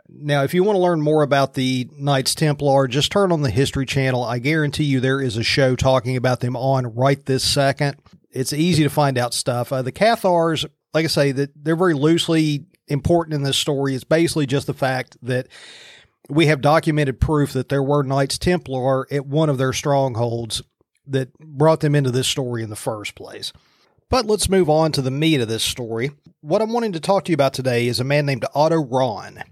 Now, 0.08 0.42
if 0.42 0.52
you 0.52 0.62
want 0.62 0.76
to 0.76 0.82
learn 0.82 1.00
more 1.00 1.22
about 1.22 1.54
the 1.54 1.88
Knights 1.98 2.34
Templar, 2.34 2.86
just 2.86 3.10
turn 3.12 3.32
on 3.32 3.42
the 3.42 3.50
History 3.50 3.86
Channel. 3.86 4.24
I 4.24 4.38
guarantee 4.38 4.84
you 4.84 5.00
there 5.00 5.20
is 5.20 5.36
a 5.36 5.42
show 5.42 5.74
talking 5.74 6.16
about 6.16 6.40
them 6.40 6.56
on 6.56 6.94
right 6.94 7.24
this 7.24 7.44
second. 7.44 7.96
It's 8.30 8.52
easy 8.52 8.82
to 8.82 8.90
find 8.90 9.16
out 9.16 9.34
stuff. 9.34 9.72
Uh, 9.72 9.82
the 9.82 9.92
Cathars, 9.92 10.66
like 10.92 11.04
I 11.04 11.08
say, 11.08 11.32
that 11.32 11.50
they're 11.56 11.76
very 11.76 11.94
loosely 11.94 12.66
important 12.88 13.34
in 13.34 13.42
this 13.42 13.56
story. 13.56 13.94
It's 13.94 14.04
basically 14.04 14.46
just 14.46 14.66
the 14.66 14.74
fact 14.74 15.16
that 15.22 15.48
we 16.28 16.46
have 16.46 16.60
documented 16.60 17.20
proof 17.20 17.52
that 17.52 17.68
there 17.68 17.82
were 17.82 18.02
Knights 18.02 18.38
Templar 18.38 19.06
at 19.10 19.26
one 19.26 19.48
of 19.48 19.58
their 19.58 19.72
strongholds 19.72 20.62
that 21.06 21.36
brought 21.38 21.80
them 21.80 21.94
into 21.94 22.10
this 22.10 22.28
story 22.28 22.62
in 22.62 22.70
the 22.70 22.76
first 22.76 23.14
place. 23.14 23.52
But 24.08 24.26
let's 24.26 24.48
move 24.48 24.68
on 24.68 24.92
to 24.92 25.02
the 25.02 25.10
meat 25.10 25.40
of 25.40 25.48
this 25.48 25.64
story. 25.64 26.10
What 26.42 26.60
I'm 26.60 26.72
wanting 26.72 26.92
to 26.92 27.00
talk 27.00 27.24
to 27.24 27.32
you 27.32 27.34
about 27.34 27.54
today 27.54 27.86
is 27.86 27.98
a 27.98 28.04
man 28.04 28.26
named 28.26 28.44
Otto 28.54 28.76
Rahn. 28.76 29.42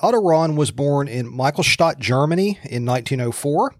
Otto 0.00 0.18
Rahn 0.18 0.56
was 0.56 0.70
born 0.70 1.08
in 1.08 1.28
Michaelstadt, 1.28 1.98
Germany 1.98 2.58
in 2.64 2.84
1904. 2.84 3.74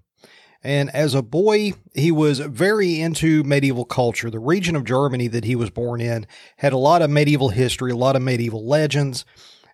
And 0.64 0.88
as 0.94 1.14
a 1.14 1.22
boy, 1.22 1.74
he 1.94 2.10
was 2.10 2.38
very 2.38 3.00
into 3.00 3.44
medieval 3.44 3.84
culture. 3.84 4.30
The 4.30 4.38
region 4.38 4.74
of 4.74 4.84
Germany 4.84 5.28
that 5.28 5.44
he 5.44 5.54
was 5.54 5.68
born 5.68 6.00
in 6.00 6.26
had 6.56 6.72
a 6.72 6.78
lot 6.78 7.02
of 7.02 7.10
medieval 7.10 7.50
history, 7.50 7.92
a 7.92 7.96
lot 7.96 8.16
of 8.16 8.22
medieval 8.22 8.66
legends. 8.66 9.26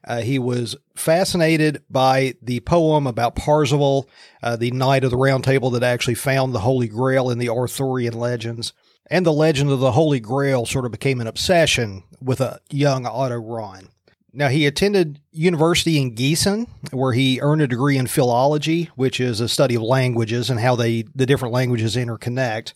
Uh, 0.04 0.20
he 0.22 0.38
was 0.38 0.76
fascinated 0.94 1.82
by 1.90 2.34
the 2.40 2.60
poem 2.60 3.06
about 3.06 3.36
Parzival, 3.36 4.08
uh, 4.42 4.56
the 4.56 4.70
knight 4.70 5.04
of 5.04 5.10
the 5.10 5.16
Round 5.16 5.44
Table 5.44 5.70
that 5.70 5.82
actually 5.82 6.14
found 6.14 6.54
the 6.54 6.60
Holy 6.60 6.88
Grail 6.88 7.30
in 7.30 7.38
the 7.38 7.50
Arthurian 7.50 8.14
legends. 8.14 8.72
And 9.10 9.26
the 9.26 9.32
legend 9.32 9.70
of 9.70 9.80
the 9.80 9.92
Holy 9.92 10.20
Grail 10.20 10.64
sort 10.64 10.86
of 10.86 10.92
became 10.92 11.20
an 11.20 11.26
obsession 11.26 12.04
with 12.20 12.40
a 12.40 12.60
young 12.70 13.06
Otto 13.06 13.36
Rahn. 13.36 13.88
Now, 14.32 14.48
he 14.48 14.66
attended 14.66 15.20
university 15.32 16.00
in 16.00 16.14
Gießen, 16.14 16.68
where 16.92 17.12
he 17.12 17.40
earned 17.40 17.62
a 17.62 17.66
degree 17.66 17.98
in 17.98 18.06
philology, 18.06 18.88
which 18.94 19.18
is 19.18 19.40
a 19.40 19.48
study 19.48 19.74
of 19.74 19.82
languages 19.82 20.48
and 20.48 20.60
how 20.60 20.76
they 20.76 21.02
the 21.14 21.26
different 21.26 21.52
languages 21.52 21.96
interconnect. 21.96 22.74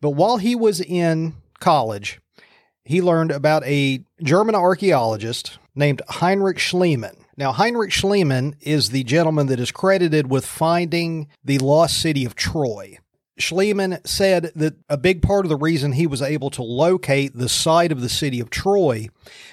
But 0.00 0.10
while 0.10 0.38
he 0.38 0.54
was 0.54 0.80
in 0.80 1.34
college, 1.60 2.20
he 2.84 3.02
learned 3.02 3.30
about 3.30 3.64
a 3.64 4.04
German 4.22 4.54
archaeologist 4.54 5.58
named 5.74 6.02
Heinrich 6.08 6.58
Schliemann. 6.58 7.16
Now, 7.36 7.52
Heinrich 7.52 7.90
Schliemann 7.90 8.54
is 8.60 8.90
the 8.90 9.04
gentleman 9.04 9.46
that 9.46 9.60
is 9.60 9.72
credited 9.72 10.30
with 10.30 10.44
finding 10.44 11.28
the 11.44 11.58
lost 11.58 12.00
city 12.00 12.24
of 12.24 12.34
Troy. 12.34 12.98
Schliemann 13.38 14.06
said 14.06 14.52
that 14.54 14.74
a 14.88 14.98
big 14.98 15.22
part 15.22 15.44
of 15.44 15.48
the 15.48 15.56
reason 15.56 15.92
he 15.92 16.06
was 16.06 16.20
able 16.20 16.50
to 16.50 16.62
locate 16.62 17.32
the 17.34 17.48
site 17.48 17.90
of 17.90 18.02
the 18.02 18.08
city 18.08 18.40
of 18.40 18.50
Troy 18.50 19.08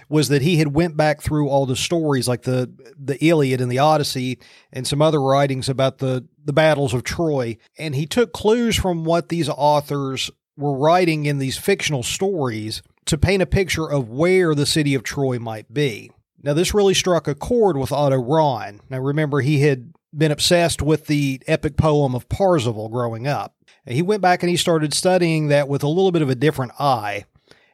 was 0.09 0.27
that 0.27 0.41
he 0.41 0.57
had 0.57 0.75
went 0.75 0.97
back 0.97 1.21
through 1.21 1.47
all 1.47 1.65
the 1.65 1.77
stories 1.77 2.27
like 2.27 2.41
the 2.41 2.69
the 2.97 3.23
Iliad 3.23 3.61
and 3.61 3.71
the 3.71 3.79
Odyssey 3.79 4.39
and 4.73 4.85
some 4.85 5.01
other 5.01 5.21
writings 5.21 5.69
about 5.69 5.99
the 5.99 6.27
the 6.43 6.53
battles 6.53 6.93
of 6.93 7.03
Troy 7.03 7.57
and 7.77 7.95
he 7.95 8.05
took 8.05 8.33
clues 8.33 8.75
from 8.75 9.05
what 9.05 9.29
these 9.29 9.47
authors 9.47 10.29
were 10.57 10.77
writing 10.77 11.25
in 11.25 11.38
these 11.38 11.57
fictional 11.57 12.03
stories 12.03 12.81
to 13.10 13.18
paint 13.18 13.42
a 13.42 13.48
picture 13.48 13.89
of 13.89 14.10
where 14.10 14.56
the 14.56 14.66
city 14.66 14.96
of 14.96 15.04
Troy 15.04 15.39
might 15.39 15.74
be. 15.74 16.12
Now 16.42 16.54
this 16.54 16.74
really 16.74 16.94
struck 16.94 17.28
a 17.28 17.36
chord 17.36 17.78
with 17.78 17.92
Otto 17.92 18.18
Rahn. 18.18 18.82
Now 18.89 19.00
remember 19.00 19.42
he 19.42 19.62
had 19.62 19.94
been 20.16 20.32
obsessed 20.32 20.82
with 20.82 21.08
the 21.08 21.42
epic 21.48 21.78
poem 21.78 22.16
of 22.16 22.30
Parzival 22.30 22.89
growing 22.89 23.28
up. 23.28 23.56
And 23.86 23.96
he 23.96 24.01
went 24.01 24.22
back 24.22 24.44
and 24.44 24.50
he 24.50 24.58
started 24.58 24.94
studying 24.94 25.48
that 25.48 25.68
with 25.68 25.84
a 25.84 25.88
little 25.88 26.12
bit 26.12 26.22
of 26.22 26.30
a 26.30 26.36
different 26.36 26.74
eye. 26.80 27.25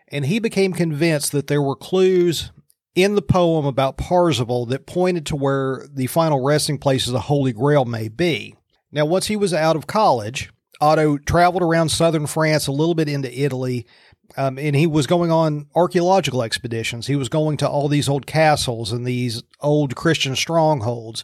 And 0.10 0.26
he 0.26 0.40
became 0.40 0.74
convinced 0.74 1.32
that 1.32 1.48
there 1.48 1.62
were 1.62 1.76
clues 1.76 2.52
in 2.94 3.16
the 3.16 3.22
poem 3.22 3.66
about 3.66 3.98
Parzival 3.98 4.66
that 4.68 4.86
pointed 4.86 5.26
to 5.28 5.36
where 5.36 5.86
the 5.92 6.08
final 6.08 6.44
resting 6.44 6.78
place 6.78 7.08
of 7.08 7.14
the 7.14 7.22
Holy 7.22 7.52
Grail 7.52 7.86
may 7.86 8.08
be. 8.08 8.56
Now, 8.92 9.06
once 9.06 9.28
he 9.28 9.36
was 9.36 9.54
out 9.54 9.76
of 9.76 9.88
college, 9.88 10.52
Otto 10.80 11.18
traveled 11.18 11.64
around 11.64 11.90
southern 11.90 12.28
France, 12.28 12.68
a 12.68 12.72
little 12.72 12.96
bit 12.96 13.10
into 13.10 13.38
Italy, 13.38 13.86
um, 14.38 14.58
and 14.58 14.76
he 14.76 14.88
was 14.88 15.08
going 15.08 15.32
on 15.32 15.68
archaeological 15.76 16.44
expeditions. 16.44 17.08
He 17.08 17.16
was 17.16 17.30
going 17.30 17.58
to 17.58 17.70
all 17.70 17.88
these 17.88 18.10
old 18.10 18.26
castles 18.26 18.92
and 18.92 19.06
these 19.06 19.44
old 19.62 19.96
Christian 19.96 20.36
strongholds. 20.36 21.24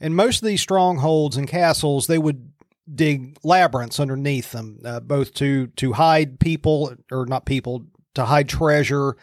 And 0.00 0.16
most 0.16 0.42
of 0.42 0.46
these 0.46 0.60
strongholds 0.60 1.36
and 1.36 1.46
castles, 1.46 2.06
they 2.06 2.18
would 2.18 2.52
dig 2.92 3.36
labyrinths 3.44 4.00
underneath 4.00 4.52
them, 4.52 4.80
uh, 4.84 5.00
both 5.00 5.34
to 5.34 5.68
to 5.68 5.92
hide 5.92 6.40
people 6.40 6.94
or 7.10 7.26
not 7.26 7.46
people 7.46 7.86
to 8.14 8.24
hide 8.24 8.48
treasure, 8.48 9.16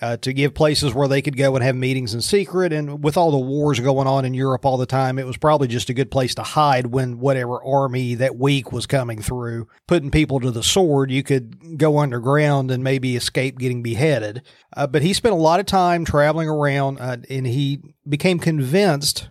uh, 0.00 0.16
to 0.16 0.32
give 0.32 0.54
places 0.54 0.94
where 0.94 1.08
they 1.08 1.20
could 1.20 1.36
go 1.36 1.54
and 1.54 1.62
have 1.62 1.76
meetings 1.76 2.14
in 2.14 2.20
secret. 2.20 2.72
And 2.72 3.04
with 3.04 3.16
all 3.16 3.30
the 3.30 3.38
wars 3.38 3.78
going 3.78 4.06
on 4.06 4.24
in 4.24 4.32
Europe 4.32 4.64
all 4.64 4.78
the 4.78 4.86
time, 4.86 5.18
it 5.18 5.26
was 5.26 5.36
probably 5.36 5.68
just 5.68 5.90
a 5.90 5.94
good 5.94 6.10
place 6.10 6.34
to 6.36 6.42
hide 6.42 6.86
when 6.86 7.18
whatever 7.18 7.62
army 7.62 8.14
that 8.14 8.36
week 8.36 8.72
was 8.72 8.86
coming 8.86 9.20
through, 9.20 9.68
putting 9.86 10.10
people 10.10 10.40
to 10.40 10.50
the 10.50 10.62
sword. 10.62 11.10
You 11.10 11.22
could 11.22 11.78
go 11.78 11.98
underground 11.98 12.70
and 12.70 12.82
maybe 12.82 13.16
escape 13.16 13.58
getting 13.58 13.82
beheaded. 13.82 14.42
Uh, 14.74 14.86
but 14.86 15.02
he 15.02 15.12
spent 15.12 15.34
a 15.34 15.38
lot 15.38 15.60
of 15.60 15.66
time 15.66 16.04
traveling 16.04 16.48
around, 16.48 16.98
uh, 16.98 17.18
and 17.28 17.46
he 17.46 17.82
became 18.08 18.38
convinced 18.38 19.28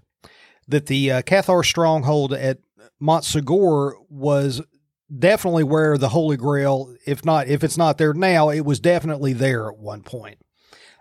that 0.68 0.86
the 0.86 1.12
uh, 1.12 1.22
Cathar 1.24 1.65
stronghold 1.65 2.34
at 2.34 2.60
Montsegur 3.01 3.94
was 4.10 4.62
definitely 5.13 5.63
where 5.63 5.98
the 5.98 6.10
Holy 6.10 6.38
Grail, 6.38 6.96
if 7.06 7.25
not 7.25 7.48
if 7.48 7.63
it's 7.63 7.77
not 7.77 7.98
there 7.98 8.13
now, 8.13 8.50
it 8.50 8.62
was 8.62 8.80
definitely 8.80 9.34
there 9.34 9.68
at 9.68 9.77
one 9.77 10.03
point. 10.03 10.38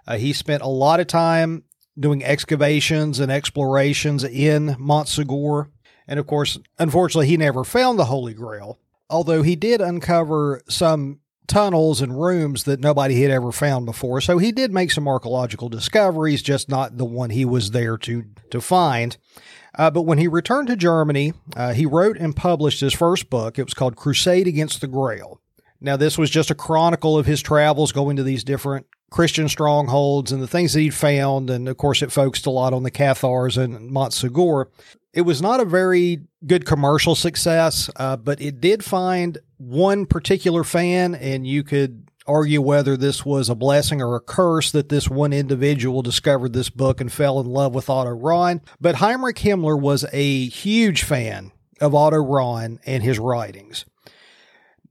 Uh, 0.07 0.17
he 0.17 0.33
spent 0.33 0.63
a 0.63 0.69
lot 0.69 1.01
of 1.01 1.07
time 1.07 1.65
doing 1.99 2.25
excavations 2.25 3.21
and 3.21 3.31
explorations 3.31 4.25
in 4.25 4.77
Montsegur, 4.79 5.69
and 6.09 6.19
of 6.19 6.27
course, 6.27 6.59
unfortunately, 6.79 7.27
he 7.27 7.37
never 7.37 7.65
found 7.65 7.99
the 7.99 8.07
Holy 8.07 8.35
Grail. 8.35 8.79
Although 9.09 9.43
he 9.43 9.57
did 9.57 9.81
uncover 9.81 10.63
some 10.69 11.21
tunnels 11.49 12.01
and 12.01 12.21
rooms 12.21 12.63
that 12.63 12.79
nobody 12.79 13.23
had 13.23 13.31
ever 13.31 13.51
found 13.51 13.85
before, 13.85 14.21
so 14.21 14.39
he 14.39 14.53
did 14.53 14.73
make 14.73 14.93
some 14.93 15.09
archaeological 15.09 15.69
discoveries, 15.69 16.43
just 16.43 16.69
not 16.69 16.97
the 16.97 17.05
one 17.05 17.31
he 17.31 17.45
was 17.45 17.73
there 17.73 17.99
to 17.99 18.25
to 18.51 18.61
find. 18.61 19.17
Uh, 19.77 19.91
but 19.91 20.03
when 20.03 20.19
he 20.19 20.29
returned 20.29 20.69
to 20.69 20.77
Germany, 20.77 21.33
uh, 21.57 21.73
he 21.73 21.87
wrote 21.87 22.17
and 22.17 22.35
published 22.35 22.81
his 22.81 22.95
first 22.95 23.31
book. 23.31 23.59
It 23.59 23.65
was 23.65 23.75
called 23.75 23.97
Crusade 23.97 24.49
Against 24.49 24.81
the 24.81 24.89
Grail. 24.89 25.41
Now, 25.81 25.97
this 25.97 26.19
was 26.19 26.29
just 26.29 26.51
a 26.51 26.57
chronicle 26.57 27.17
of 27.17 27.27
his 27.27 27.41
travels 27.41 27.93
going 27.93 28.17
to 28.17 28.23
these 28.23 28.45
different 28.45 28.87
Christian 29.11 29.49
strongholds 29.49 30.33
and 30.33 30.43
the 30.43 30.47
things 30.47 30.73
that 30.73 30.81
he'd 30.81 30.95
found. 30.95 31.51
And 31.51 31.69
of 31.69 31.77
course, 31.77 32.03
it 32.03 32.13
focused 32.13 32.47
a 32.47 32.51
lot 32.51 32.73
on 32.73 32.85
the 32.85 32.91
Cathars 32.91 33.57
and 33.57 33.91
Montsegur. 33.91 34.67
It 35.13 35.23
was 35.23 35.43
not 35.43 35.61
a 35.61 35.65
very 35.65 36.21
good 36.47 36.65
commercial 36.65 37.15
success, 37.15 37.91
uh, 37.97 38.17
but 38.17 38.41
it 38.41 38.61
did 38.61 38.85
find 38.85 39.39
one 39.59 40.07
particular 40.07 40.63
fan, 40.63 41.17
and 41.17 41.47
you 41.47 41.65
could 41.65 42.09
argue 42.27 42.63
whether 42.63 42.97
this 42.97 43.25
was 43.25 43.49
a 43.49 43.55
blessing 43.57 44.01
or 44.01 44.15
a 44.15 44.21
curse 44.21 44.71
that 44.71 44.89
this 44.89 45.11
one 45.11 45.33
individual 45.33 46.01
discovered 46.03 46.53
this 46.53 46.71
book 46.71 47.01
and 47.01 47.13
fell 47.13 47.41
in 47.41 47.47
love 47.47 47.75
with 47.75 47.91
Otto 47.91 48.11
Rahn. 48.11 48.61
But 48.81 48.97
Heinrich 48.97 49.39
Himmler 49.39 49.79
was 49.79 50.05
a 50.13 50.47
huge 50.47 51.03
fan 51.03 51.51
of 51.81 51.95
Otto 51.95 52.19
Rahn 52.19 52.79
and 52.87 53.03
his 53.03 53.19
writings. 53.19 53.85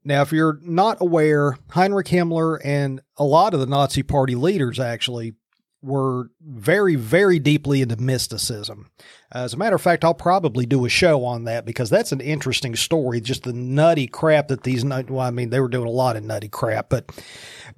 Now, 0.10 0.24
if 0.24 0.32
you're 0.32 0.58
not 0.64 0.98
aware, 1.00 1.56
Heinrich 1.70 2.08
Himmler 2.08 2.60
and 2.64 3.00
a 3.18 3.24
lot 3.24 3.54
of 3.54 3.60
the 3.60 3.68
Nazi 3.68 4.02
Party 4.02 4.34
leaders 4.34 4.80
actually 4.80 5.36
were 5.84 6.32
very, 6.42 6.96
very 6.96 7.38
deeply 7.38 7.84
into 7.84 7.96
mysticism. 7.96 8.90
As 9.32 9.54
a 9.54 9.58
matter 9.58 9.76
of 9.76 9.84
fact, 9.84 10.04
I'll 10.04 10.16
probably 10.16 10.66
do 10.66 10.84
a 10.84 10.90
show 10.90 11.24
on 11.24 11.44
that 11.44 11.64
because 11.64 11.92
that's 11.92 12.12
an 12.12 12.22
interesting 12.22 12.76
story. 12.76 13.22
Just 13.22 13.44
the 13.44 13.54
nutty 13.54 14.08
crap 14.08 14.48
that 14.48 14.64
these, 14.64 14.84
well, 14.84 15.20
I 15.20 15.30
mean, 15.30 15.52
they 15.52 15.60
were 15.60 15.70
doing 15.70 15.88
a 15.88 15.92
lot 15.92 16.18
of 16.18 16.24
nutty 16.24 16.50
crap, 16.50 16.90
but, 16.90 17.12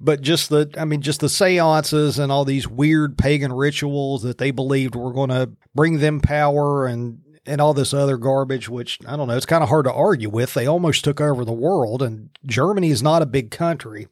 but 0.00 0.22
just 0.22 0.48
the, 0.48 0.72
I 0.78 0.86
mean, 0.86 1.02
just 1.02 1.20
the 1.20 1.28
seances 1.28 2.18
and 2.18 2.32
all 2.32 2.46
these 2.46 2.66
weird 2.66 3.18
pagan 3.18 3.52
rituals 3.52 4.22
that 4.22 4.38
they 4.38 4.52
believed 4.52 4.94
were 4.94 5.12
going 5.12 5.28
to 5.28 5.50
bring 5.74 5.98
them 5.98 6.20
power 6.20 6.86
and, 6.86 7.18
and 7.46 7.60
all 7.60 7.74
this 7.74 7.92
other 7.92 8.16
garbage, 8.16 8.68
which 8.68 8.98
I 9.06 9.16
don't 9.16 9.28
know, 9.28 9.36
it's 9.36 9.46
kind 9.46 9.62
of 9.62 9.68
hard 9.68 9.84
to 9.86 9.92
argue 9.92 10.28
with. 10.28 10.54
They 10.54 10.66
almost 10.66 11.04
took 11.04 11.20
over 11.20 11.44
the 11.44 11.52
world, 11.52 12.02
and 12.02 12.30
Germany 12.46 12.90
is 12.90 13.02
not 13.02 13.22
a 13.22 13.26
big 13.26 13.50
country. 13.50 14.08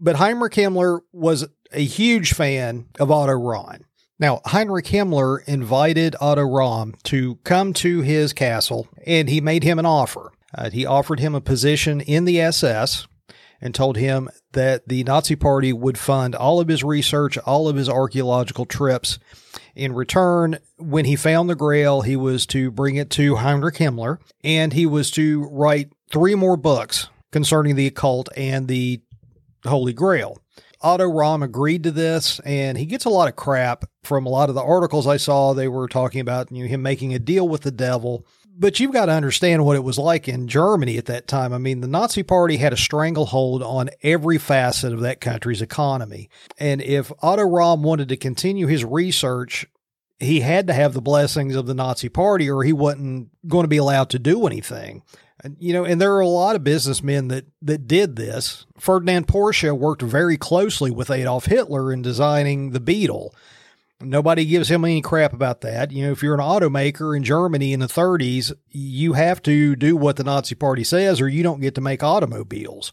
But 0.00 0.16
Heinrich 0.16 0.54
Himmler 0.54 1.00
was 1.12 1.46
a 1.72 1.84
huge 1.84 2.34
fan 2.34 2.86
of 2.98 3.10
Otto 3.10 3.34
Rahn. 3.34 3.84
Now, 4.18 4.40
Heinrich 4.46 4.86
Himmler 4.86 5.46
invited 5.46 6.16
Otto 6.20 6.42
Rahn 6.42 6.94
to 7.04 7.36
come 7.44 7.72
to 7.74 8.02
his 8.02 8.32
castle 8.32 8.88
and 9.06 9.28
he 9.28 9.40
made 9.40 9.64
him 9.64 9.78
an 9.78 9.86
offer. 9.86 10.32
Uh, 10.54 10.70
he 10.70 10.86
offered 10.86 11.18
him 11.18 11.34
a 11.34 11.40
position 11.40 12.00
in 12.00 12.24
the 12.24 12.40
SS 12.40 13.06
and 13.62 13.74
told 13.74 13.96
him 13.96 14.28
that 14.52 14.88
the 14.88 15.04
Nazi 15.04 15.36
Party 15.36 15.72
would 15.72 15.96
fund 15.96 16.34
all 16.34 16.60
of 16.60 16.68
his 16.68 16.82
research, 16.82 17.38
all 17.38 17.68
of 17.68 17.76
his 17.76 17.88
archaeological 17.88 18.66
trips. 18.66 19.18
In 19.74 19.94
return, 19.94 20.58
when 20.76 21.04
he 21.04 21.16
found 21.16 21.48
the 21.48 21.54
Grail, 21.54 22.02
he 22.02 22.16
was 22.16 22.44
to 22.46 22.70
bring 22.70 22.96
it 22.96 23.08
to 23.10 23.36
Heinrich 23.36 23.76
Himmler 23.76 24.18
and 24.42 24.72
he 24.72 24.84
was 24.84 25.10
to 25.12 25.44
write 25.44 25.92
three 26.10 26.34
more 26.34 26.56
books 26.56 27.08
concerning 27.30 27.76
the 27.76 27.86
occult 27.86 28.28
and 28.36 28.68
the 28.68 29.00
Holy 29.64 29.92
Grail. 29.92 30.38
Otto 30.82 31.06
Rahn 31.06 31.44
agreed 31.44 31.84
to 31.84 31.92
this, 31.92 32.40
and 32.40 32.76
he 32.76 32.86
gets 32.86 33.04
a 33.04 33.08
lot 33.10 33.28
of 33.28 33.36
crap 33.36 33.84
from 34.02 34.26
a 34.26 34.28
lot 34.28 34.48
of 34.48 34.56
the 34.56 34.62
articles 34.62 35.06
I 35.06 35.16
saw. 35.16 35.54
They 35.54 35.68
were 35.68 35.86
talking 35.86 36.20
about 36.20 36.50
you 36.50 36.64
know, 36.64 36.68
him 36.68 36.82
making 36.82 37.14
a 37.14 37.20
deal 37.20 37.48
with 37.48 37.62
the 37.62 37.70
devil. 37.70 38.26
But 38.54 38.78
you've 38.78 38.92
got 38.92 39.06
to 39.06 39.12
understand 39.12 39.64
what 39.64 39.76
it 39.76 39.84
was 39.84 39.98
like 39.98 40.28
in 40.28 40.46
Germany 40.46 40.98
at 40.98 41.06
that 41.06 41.26
time. 41.26 41.52
I 41.52 41.58
mean, 41.58 41.80
the 41.80 41.88
Nazi 41.88 42.22
Party 42.22 42.58
had 42.58 42.72
a 42.72 42.76
stranglehold 42.76 43.62
on 43.62 43.90
every 44.02 44.38
facet 44.38 44.92
of 44.92 45.00
that 45.00 45.20
country's 45.20 45.62
economy. 45.62 46.28
And 46.58 46.82
if 46.82 47.10
Otto 47.22 47.44
Rahn 47.44 47.82
wanted 47.82 48.10
to 48.10 48.16
continue 48.16 48.66
his 48.66 48.84
research, 48.84 49.66
he 50.20 50.40
had 50.40 50.66
to 50.66 50.74
have 50.74 50.92
the 50.92 51.00
blessings 51.00 51.56
of 51.56 51.66
the 51.66 51.74
Nazi 51.74 52.08
Party, 52.08 52.50
or 52.50 52.62
he 52.62 52.72
wasn't 52.72 53.30
going 53.48 53.64
to 53.64 53.68
be 53.68 53.78
allowed 53.78 54.10
to 54.10 54.18
do 54.18 54.46
anything. 54.46 55.02
You 55.58 55.72
know, 55.72 55.84
and 55.84 56.00
there 56.00 56.14
are 56.14 56.20
a 56.20 56.28
lot 56.28 56.54
of 56.54 56.62
businessmen 56.62 57.28
that, 57.28 57.46
that 57.62 57.88
did 57.88 58.14
this. 58.14 58.64
Ferdinand 58.78 59.26
Porsche 59.26 59.76
worked 59.76 60.02
very 60.02 60.36
closely 60.36 60.90
with 60.90 61.10
Adolf 61.10 61.46
Hitler 61.46 61.92
in 61.92 62.02
designing 62.02 62.70
the 62.70 62.80
Beetle. 62.80 63.34
Nobody 64.02 64.44
gives 64.44 64.68
him 64.68 64.84
any 64.84 65.00
crap 65.00 65.32
about 65.32 65.60
that. 65.62 65.92
You 65.92 66.06
know, 66.06 66.12
if 66.12 66.22
you're 66.22 66.34
an 66.34 66.40
automaker 66.40 67.16
in 67.16 67.22
Germany 67.22 67.72
in 67.72 67.80
the 67.80 67.86
30s, 67.86 68.52
you 68.70 69.14
have 69.14 69.42
to 69.42 69.76
do 69.76 69.96
what 69.96 70.16
the 70.16 70.24
Nazi 70.24 70.54
Party 70.54 70.84
says 70.84 71.20
or 71.20 71.28
you 71.28 71.42
don't 71.42 71.60
get 71.60 71.74
to 71.76 71.80
make 71.80 72.02
automobiles. 72.02 72.92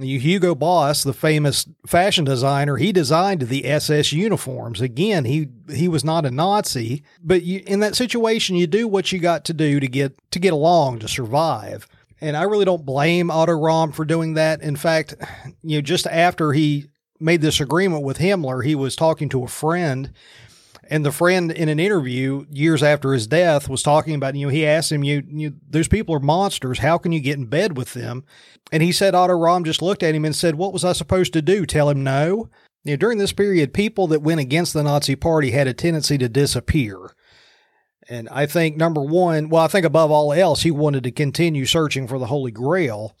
Hugo 0.00 0.54
Boss, 0.54 1.02
the 1.02 1.12
famous 1.12 1.66
fashion 1.86 2.24
designer, 2.24 2.76
he 2.76 2.92
designed 2.92 3.42
the 3.42 3.66
SS 3.66 4.12
uniforms. 4.12 4.80
Again, 4.80 5.24
he 5.24 5.48
he 5.72 5.88
was 5.88 6.04
not 6.04 6.24
a 6.24 6.30
Nazi, 6.30 7.02
but 7.20 7.42
you, 7.42 7.62
in 7.66 7.80
that 7.80 7.96
situation, 7.96 8.54
you 8.54 8.66
do 8.66 8.86
what 8.86 9.10
you 9.10 9.18
got 9.18 9.44
to 9.46 9.52
do 9.52 9.80
to 9.80 9.88
get 9.88 10.16
to 10.30 10.38
get 10.38 10.52
along 10.52 11.00
to 11.00 11.08
survive. 11.08 11.88
And 12.20 12.36
I 12.36 12.42
really 12.42 12.64
don't 12.64 12.86
blame 12.86 13.30
Otto 13.30 13.52
Rahn 13.52 13.92
for 13.92 14.04
doing 14.04 14.34
that. 14.34 14.60
In 14.60 14.76
fact, 14.76 15.14
you 15.62 15.78
know, 15.78 15.82
just 15.82 16.06
after 16.06 16.52
he 16.52 16.86
made 17.20 17.40
this 17.40 17.60
agreement 17.60 18.04
with 18.04 18.18
Himmler, 18.18 18.64
he 18.64 18.74
was 18.74 18.94
talking 18.94 19.28
to 19.30 19.44
a 19.44 19.48
friend 19.48 20.12
and 20.90 21.04
the 21.04 21.12
friend 21.12 21.52
in 21.52 21.68
an 21.68 21.78
interview 21.78 22.46
years 22.50 22.82
after 22.82 23.12
his 23.12 23.26
death 23.26 23.68
was 23.68 23.82
talking 23.82 24.14
about, 24.14 24.34
you 24.34 24.46
know, 24.46 24.52
he 24.52 24.66
asked 24.66 24.90
him, 24.90 25.04
you, 25.04 25.22
you 25.28 25.54
those 25.68 25.88
people 25.88 26.14
are 26.14 26.20
monsters. 26.20 26.78
How 26.78 26.98
can 26.98 27.12
you 27.12 27.20
get 27.20 27.36
in 27.36 27.46
bed 27.46 27.76
with 27.76 27.92
them? 27.92 28.24
And 28.72 28.82
he 28.82 28.92
said 28.92 29.14
Otto 29.14 29.34
Rahn 29.34 29.64
just 29.64 29.82
looked 29.82 30.02
at 30.02 30.14
him 30.14 30.24
and 30.24 30.34
said, 30.34 30.54
What 30.54 30.72
was 30.72 30.84
I 30.84 30.92
supposed 30.92 31.32
to 31.34 31.42
do? 31.42 31.66
Tell 31.66 31.90
him 31.90 32.02
no? 32.02 32.48
Know, 32.84 32.96
during 32.96 33.18
this 33.18 33.32
period, 33.32 33.74
people 33.74 34.06
that 34.08 34.22
went 34.22 34.40
against 34.40 34.72
the 34.72 34.82
Nazi 34.82 35.14
Party 35.14 35.50
had 35.50 35.66
a 35.66 35.74
tendency 35.74 36.16
to 36.18 36.28
disappear. 36.28 37.14
And 38.08 38.28
I 38.30 38.46
think 38.46 38.76
number 38.76 39.02
one, 39.02 39.50
well, 39.50 39.62
I 39.62 39.68
think 39.68 39.84
above 39.84 40.10
all 40.10 40.32
else, 40.32 40.62
he 40.62 40.70
wanted 40.70 41.04
to 41.04 41.10
continue 41.10 41.66
searching 41.66 42.08
for 42.08 42.18
the 42.18 42.26
Holy 42.26 42.50
Grail. 42.50 43.14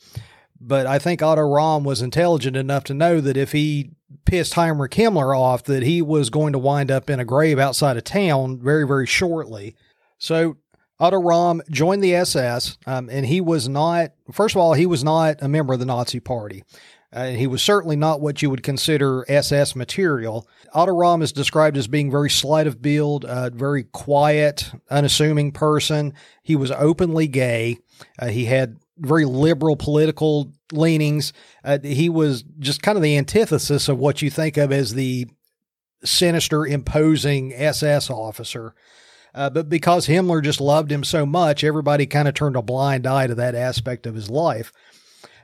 But 0.60 0.86
I 0.86 0.98
think 0.98 1.22
Otto 1.22 1.42
Rahn 1.42 1.84
was 1.84 2.02
intelligent 2.02 2.56
enough 2.56 2.84
to 2.84 2.94
know 2.94 3.20
that 3.20 3.36
if 3.36 3.52
he 3.52 3.90
pissed 4.24 4.54
Heinrich 4.54 4.92
Himmler 4.92 5.38
off, 5.38 5.64
that 5.64 5.82
he 5.82 6.02
was 6.02 6.30
going 6.30 6.52
to 6.52 6.58
wind 6.58 6.90
up 6.90 7.08
in 7.08 7.20
a 7.20 7.24
grave 7.24 7.58
outside 7.58 7.96
of 7.96 8.04
town 8.04 8.58
very, 8.58 8.86
very 8.86 9.06
shortly. 9.06 9.76
So 10.18 10.56
Otto 11.00 11.18
Rahn 11.18 11.62
joined 11.70 12.02
the 12.02 12.14
SS, 12.14 12.76
um, 12.86 13.08
and 13.10 13.24
he 13.24 13.40
was 13.40 13.68
not, 13.68 14.10
first 14.32 14.54
of 14.56 14.60
all, 14.60 14.74
he 14.74 14.86
was 14.86 15.04
not 15.04 15.36
a 15.40 15.48
member 15.48 15.72
of 15.72 15.80
the 15.80 15.86
Nazi 15.86 16.18
Party. 16.18 16.64
Uh, 17.10 17.28
he 17.28 17.46
was 17.46 17.62
certainly 17.62 17.96
not 17.96 18.20
what 18.20 18.42
you 18.42 18.50
would 18.50 18.62
consider 18.62 19.24
SS 19.28 19.74
material. 19.74 20.46
Otto 20.74 20.92
Rahn 20.92 21.22
is 21.22 21.32
described 21.32 21.76
as 21.78 21.86
being 21.86 22.10
very 22.10 22.28
slight 22.28 22.66
of 22.66 22.82
build, 22.82 23.24
uh, 23.24 23.48
very 23.50 23.84
quiet, 23.84 24.70
unassuming 24.90 25.52
person. 25.52 26.12
He 26.42 26.54
was 26.54 26.70
openly 26.70 27.26
gay. 27.26 27.78
Uh, 28.18 28.26
he 28.26 28.44
had 28.44 28.76
very 28.98 29.24
liberal 29.24 29.76
political 29.76 30.52
leanings. 30.72 31.32
Uh, 31.64 31.78
he 31.82 32.08
was 32.08 32.42
just 32.58 32.82
kind 32.82 32.96
of 32.96 33.02
the 33.02 33.16
antithesis 33.16 33.88
of 33.88 33.98
what 33.98 34.22
you 34.22 34.30
think 34.30 34.56
of 34.56 34.72
as 34.72 34.94
the 34.94 35.26
sinister, 36.04 36.66
imposing 36.66 37.52
SS 37.54 38.10
officer. 38.10 38.74
Uh, 39.34 39.50
but 39.50 39.68
because 39.68 40.06
Himmler 40.06 40.42
just 40.42 40.60
loved 40.60 40.90
him 40.90 41.04
so 41.04 41.26
much, 41.26 41.62
everybody 41.62 42.06
kind 42.06 42.28
of 42.28 42.34
turned 42.34 42.56
a 42.56 42.62
blind 42.62 43.06
eye 43.06 43.26
to 43.26 43.34
that 43.34 43.54
aspect 43.54 44.06
of 44.06 44.14
his 44.14 44.30
life. 44.30 44.72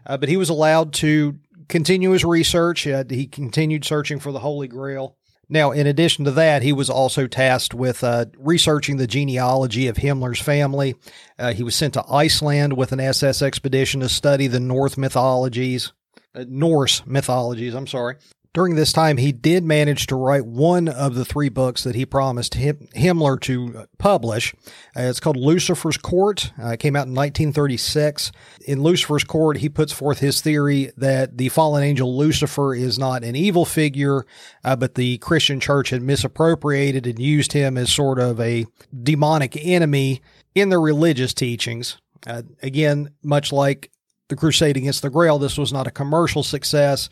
Uh, 0.06 0.16
but 0.16 0.28
he 0.28 0.36
was 0.36 0.48
allowed 0.48 0.92
to 0.94 1.38
continue 1.68 2.10
his 2.10 2.24
research. 2.24 2.86
Uh, 2.86 3.04
he 3.08 3.26
continued 3.26 3.84
searching 3.84 4.18
for 4.18 4.32
the 4.32 4.40
Holy 4.40 4.68
Grail. 4.68 5.16
Now, 5.48 5.72
in 5.72 5.86
addition 5.86 6.24
to 6.24 6.30
that, 6.32 6.62
he 6.62 6.72
was 6.72 6.88
also 6.88 7.26
tasked 7.26 7.74
with 7.74 8.02
uh, 8.02 8.26
researching 8.38 8.96
the 8.96 9.06
genealogy 9.06 9.88
of 9.88 9.96
Himmler's 9.96 10.40
family. 10.40 10.96
Uh, 11.38 11.52
he 11.52 11.62
was 11.62 11.74
sent 11.74 11.94
to 11.94 12.04
Iceland 12.10 12.76
with 12.76 12.92
an 12.92 13.00
SS 13.00 13.42
expedition 13.42 14.00
to 14.00 14.08
study 14.08 14.46
the 14.46 14.60
North 14.60 14.96
mythologies, 14.96 15.92
uh, 16.34 16.44
Norse 16.48 17.06
mythologies, 17.06 17.74
I'm 17.74 17.86
sorry. 17.86 18.16
During 18.54 18.76
this 18.76 18.92
time, 18.92 19.16
he 19.16 19.32
did 19.32 19.64
manage 19.64 20.06
to 20.06 20.14
write 20.14 20.46
one 20.46 20.86
of 20.86 21.16
the 21.16 21.24
three 21.24 21.48
books 21.48 21.82
that 21.82 21.96
he 21.96 22.06
promised 22.06 22.54
Himmler 22.54 23.40
to 23.40 23.88
publish. 23.98 24.54
Uh, 24.96 25.02
it's 25.02 25.18
called 25.18 25.36
Lucifer's 25.36 25.96
Court. 25.96 26.52
Uh, 26.56 26.68
it 26.68 26.76
came 26.78 26.94
out 26.94 27.08
in 27.08 27.14
1936. 27.14 28.30
In 28.64 28.80
Lucifer's 28.80 29.24
Court, 29.24 29.56
he 29.56 29.68
puts 29.68 29.92
forth 29.92 30.20
his 30.20 30.40
theory 30.40 30.92
that 30.96 31.36
the 31.36 31.48
fallen 31.48 31.82
angel 31.82 32.16
Lucifer 32.16 32.76
is 32.76 32.96
not 32.96 33.24
an 33.24 33.34
evil 33.34 33.64
figure, 33.64 34.24
uh, 34.62 34.76
but 34.76 34.94
the 34.94 35.18
Christian 35.18 35.58
church 35.58 35.90
had 35.90 36.02
misappropriated 36.02 37.08
and 37.08 37.18
used 37.18 37.54
him 37.54 37.76
as 37.76 37.90
sort 37.90 38.20
of 38.20 38.38
a 38.38 38.66
demonic 39.02 39.58
enemy 39.66 40.22
in 40.54 40.68
their 40.68 40.80
religious 40.80 41.34
teachings. 41.34 42.00
Uh, 42.24 42.42
again, 42.62 43.10
much 43.20 43.52
like 43.52 43.90
the 44.28 44.36
crusade 44.36 44.76
against 44.76 45.02
the 45.02 45.10
grail 45.10 45.38
this 45.38 45.58
was 45.58 45.72
not 45.72 45.86
a 45.86 45.90
commercial 45.90 46.42
success 46.42 47.10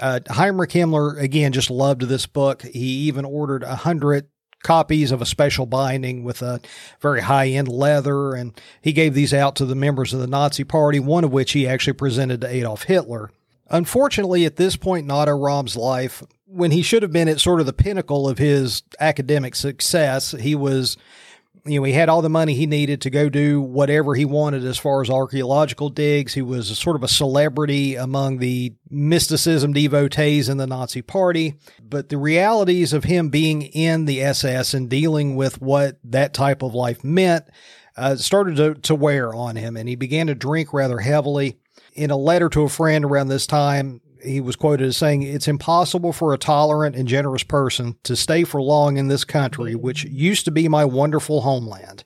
uh, 0.00 0.20
Heinrich 0.28 0.70
Himmler, 0.70 1.20
again, 1.20 1.52
just 1.52 1.70
loved 1.70 2.02
this 2.02 2.26
book. 2.26 2.62
He 2.62 3.06
even 3.06 3.24
ordered 3.24 3.62
a 3.62 3.76
hundred 3.76 4.28
copies 4.62 5.12
of 5.12 5.22
a 5.22 5.26
special 5.26 5.66
binding 5.66 6.24
with 6.24 6.42
a 6.42 6.60
very 7.00 7.20
high 7.20 7.48
end 7.48 7.68
leather, 7.68 8.34
and 8.34 8.58
he 8.80 8.92
gave 8.92 9.14
these 9.14 9.32
out 9.32 9.54
to 9.56 9.64
the 9.64 9.74
members 9.74 10.12
of 10.12 10.20
the 10.20 10.26
Nazi 10.26 10.64
Party, 10.64 10.98
one 10.98 11.22
of 11.22 11.32
which 11.32 11.52
he 11.52 11.68
actually 11.68 11.92
presented 11.92 12.40
to 12.40 12.48
Adolf 12.48 12.84
Hitler. 12.84 13.30
Unfortunately, 13.70 14.44
at 14.44 14.56
this 14.56 14.76
point 14.76 15.04
in 15.04 15.10
Otto 15.10 15.36
Rahn's 15.36 15.76
life, 15.76 16.22
when 16.46 16.70
he 16.70 16.82
should 16.82 17.02
have 17.02 17.12
been 17.12 17.28
at 17.28 17.40
sort 17.40 17.60
of 17.60 17.66
the 17.66 17.72
pinnacle 17.72 18.28
of 18.28 18.38
his 18.38 18.82
academic 19.00 19.54
success, 19.54 20.32
he 20.32 20.54
was 20.54 20.96
you 21.66 21.80
know, 21.80 21.84
he 21.84 21.92
had 21.92 22.10
all 22.10 22.20
the 22.20 22.28
money 22.28 22.54
he 22.54 22.66
needed 22.66 23.00
to 23.00 23.10
go 23.10 23.30
do 23.30 23.60
whatever 23.60 24.14
he 24.14 24.26
wanted 24.26 24.64
as 24.64 24.76
far 24.76 25.00
as 25.00 25.08
archaeological 25.08 25.88
digs. 25.88 26.34
He 26.34 26.42
was 26.42 26.76
sort 26.78 26.96
of 26.96 27.02
a 27.02 27.08
celebrity 27.08 27.94
among 27.94 28.38
the 28.38 28.74
mysticism 28.90 29.72
devotees 29.72 30.50
in 30.50 30.58
the 30.58 30.66
Nazi 30.66 31.00
party. 31.00 31.54
But 31.82 32.10
the 32.10 32.18
realities 32.18 32.92
of 32.92 33.04
him 33.04 33.30
being 33.30 33.62
in 33.62 34.04
the 34.04 34.22
SS 34.22 34.74
and 34.74 34.90
dealing 34.90 35.36
with 35.36 35.62
what 35.62 35.98
that 36.04 36.34
type 36.34 36.62
of 36.62 36.74
life 36.74 37.02
meant 37.02 37.46
uh, 37.96 38.16
started 38.16 38.56
to, 38.56 38.74
to 38.74 38.94
wear 38.94 39.34
on 39.34 39.56
him, 39.56 39.76
and 39.76 39.88
he 39.88 39.96
began 39.96 40.26
to 40.26 40.34
drink 40.34 40.72
rather 40.72 40.98
heavily. 40.98 41.58
In 41.94 42.10
a 42.10 42.16
letter 42.16 42.48
to 42.48 42.62
a 42.62 42.68
friend 42.68 43.04
around 43.04 43.28
this 43.28 43.46
time, 43.46 44.00
he 44.24 44.40
was 44.40 44.56
quoted 44.56 44.86
as 44.86 44.96
saying, 44.96 45.22
It's 45.22 45.48
impossible 45.48 46.12
for 46.12 46.32
a 46.32 46.38
tolerant 46.38 46.96
and 46.96 47.06
generous 47.08 47.42
person 47.42 47.96
to 48.04 48.16
stay 48.16 48.44
for 48.44 48.60
long 48.60 48.96
in 48.96 49.08
this 49.08 49.24
country, 49.24 49.74
which 49.74 50.04
used 50.04 50.44
to 50.46 50.50
be 50.50 50.68
my 50.68 50.84
wonderful 50.84 51.42
homeland. 51.42 52.04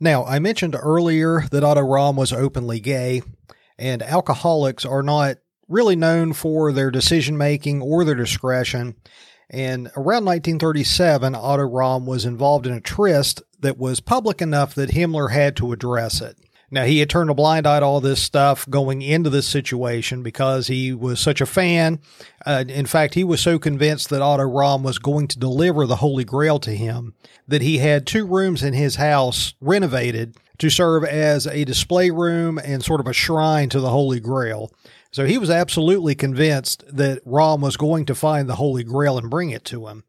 Now, 0.00 0.24
I 0.24 0.38
mentioned 0.38 0.76
earlier 0.80 1.42
that 1.50 1.64
Otto 1.64 1.82
Rahn 1.82 2.16
was 2.16 2.32
openly 2.32 2.80
gay, 2.80 3.22
and 3.78 4.02
alcoholics 4.02 4.84
are 4.84 5.02
not 5.02 5.38
really 5.68 5.96
known 5.96 6.32
for 6.32 6.72
their 6.72 6.90
decision 6.90 7.36
making 7.36 7.82
or 7.82 8.04
their 8.04 8.14
discretion. 8.14 8.96
And 9.50 9.88
around 9.96 10.24
1937, 10.24 11.34
Otto 11.34 11.62
Rahn 11.64 12.06
was 12.06 12.24
involved 12.24 12.66
in 12.66 12.74
a 12.74 12.80
tryst 12.80 13.42
that 13.60 13.78
was 13.78 14.00
public 14.00 14.40
enough 14.40 14.74
that 14.74 14.90
Himmler 14.90 15.32
had 15.32 15.56
to 15.56 15.72
address 15.72 16.20
it. 16.20 16.36
Now, 16.70 16.84
he 16.84 16.98
had 16.98 17.08
turned 17.08 17.30
a 17.30 17.34
blind 17.34 17.66
eye 17.66 17.80
to 17.80 17.86
all 17.86 18.00
this 18.00 18.22
stuff 18.22 18.68
going 18.68 19.00
into 19.00 19.30
this 19.30 19.48
situation 19.48 20.22
because 20.22 20.66
he 20.66 20.92
was 20.92 21.18
such 21.18 21.40
a 21.40 21.46
fan. 21.46 22.00
Uh, 22.44 22.64
in 22.68 22.84
fact, 22.84 23.14
he 23.14 23.24
was 23.24 23.40
so 23.40 23.58
convinced 23.58 24.10
that 24.10 24.20
Otto 24.20 24.44
Rahn 24.44 24.82
was 24.82 24.98
going 24.98 25.28
to 25.28 25.38
deliver 25.38 25.86
the 25.86 25.96
Holy 25.96 26.24
Grail 26.24 26.58
to 26.60 26.72
him 26.72 27.14
that 27.46 27.62
he 27.62 27.78
had 27.78 28.06
two 28.06 28.26
rooms 28.26 28.62
in 28.62 28.74
his 28.74 28.96
house 28.96 29.54
renovated 29.60 30.36
to 30.58 30.68
serve 30.68 31.04
as 31.04 31.46
a 31.46 31.64
display 31.64 32.10
room 32.10 32.58
and 32.58 32.84
sort 32.84 33.00
of 33.00 33.06
a 33.06 33.12
shrine 33.12 33.70
to 33.70 33.80
the 33.80 33.90
Holy 33.90 34.20
Grail. 34.20 34.70
So 35.10 35.24
he 35.24 35.38
was 35.38 35.50
absolutely 35.50 36.14
convinced 36.14 36.84
that 36.94 37.22
Rahn 37.24 37.62
was 37.62 37.78
going 37.78 38.04
to 38.06 38.14
find 38.14 38.48
the 38.48 38.56
Holy 38.56 38.84
Grail 38.84 39.16
and 39.16 39.30
bring 39.30 39.50
it 39.50 39.64
to 39.66 39.86
him. 39.86 40.04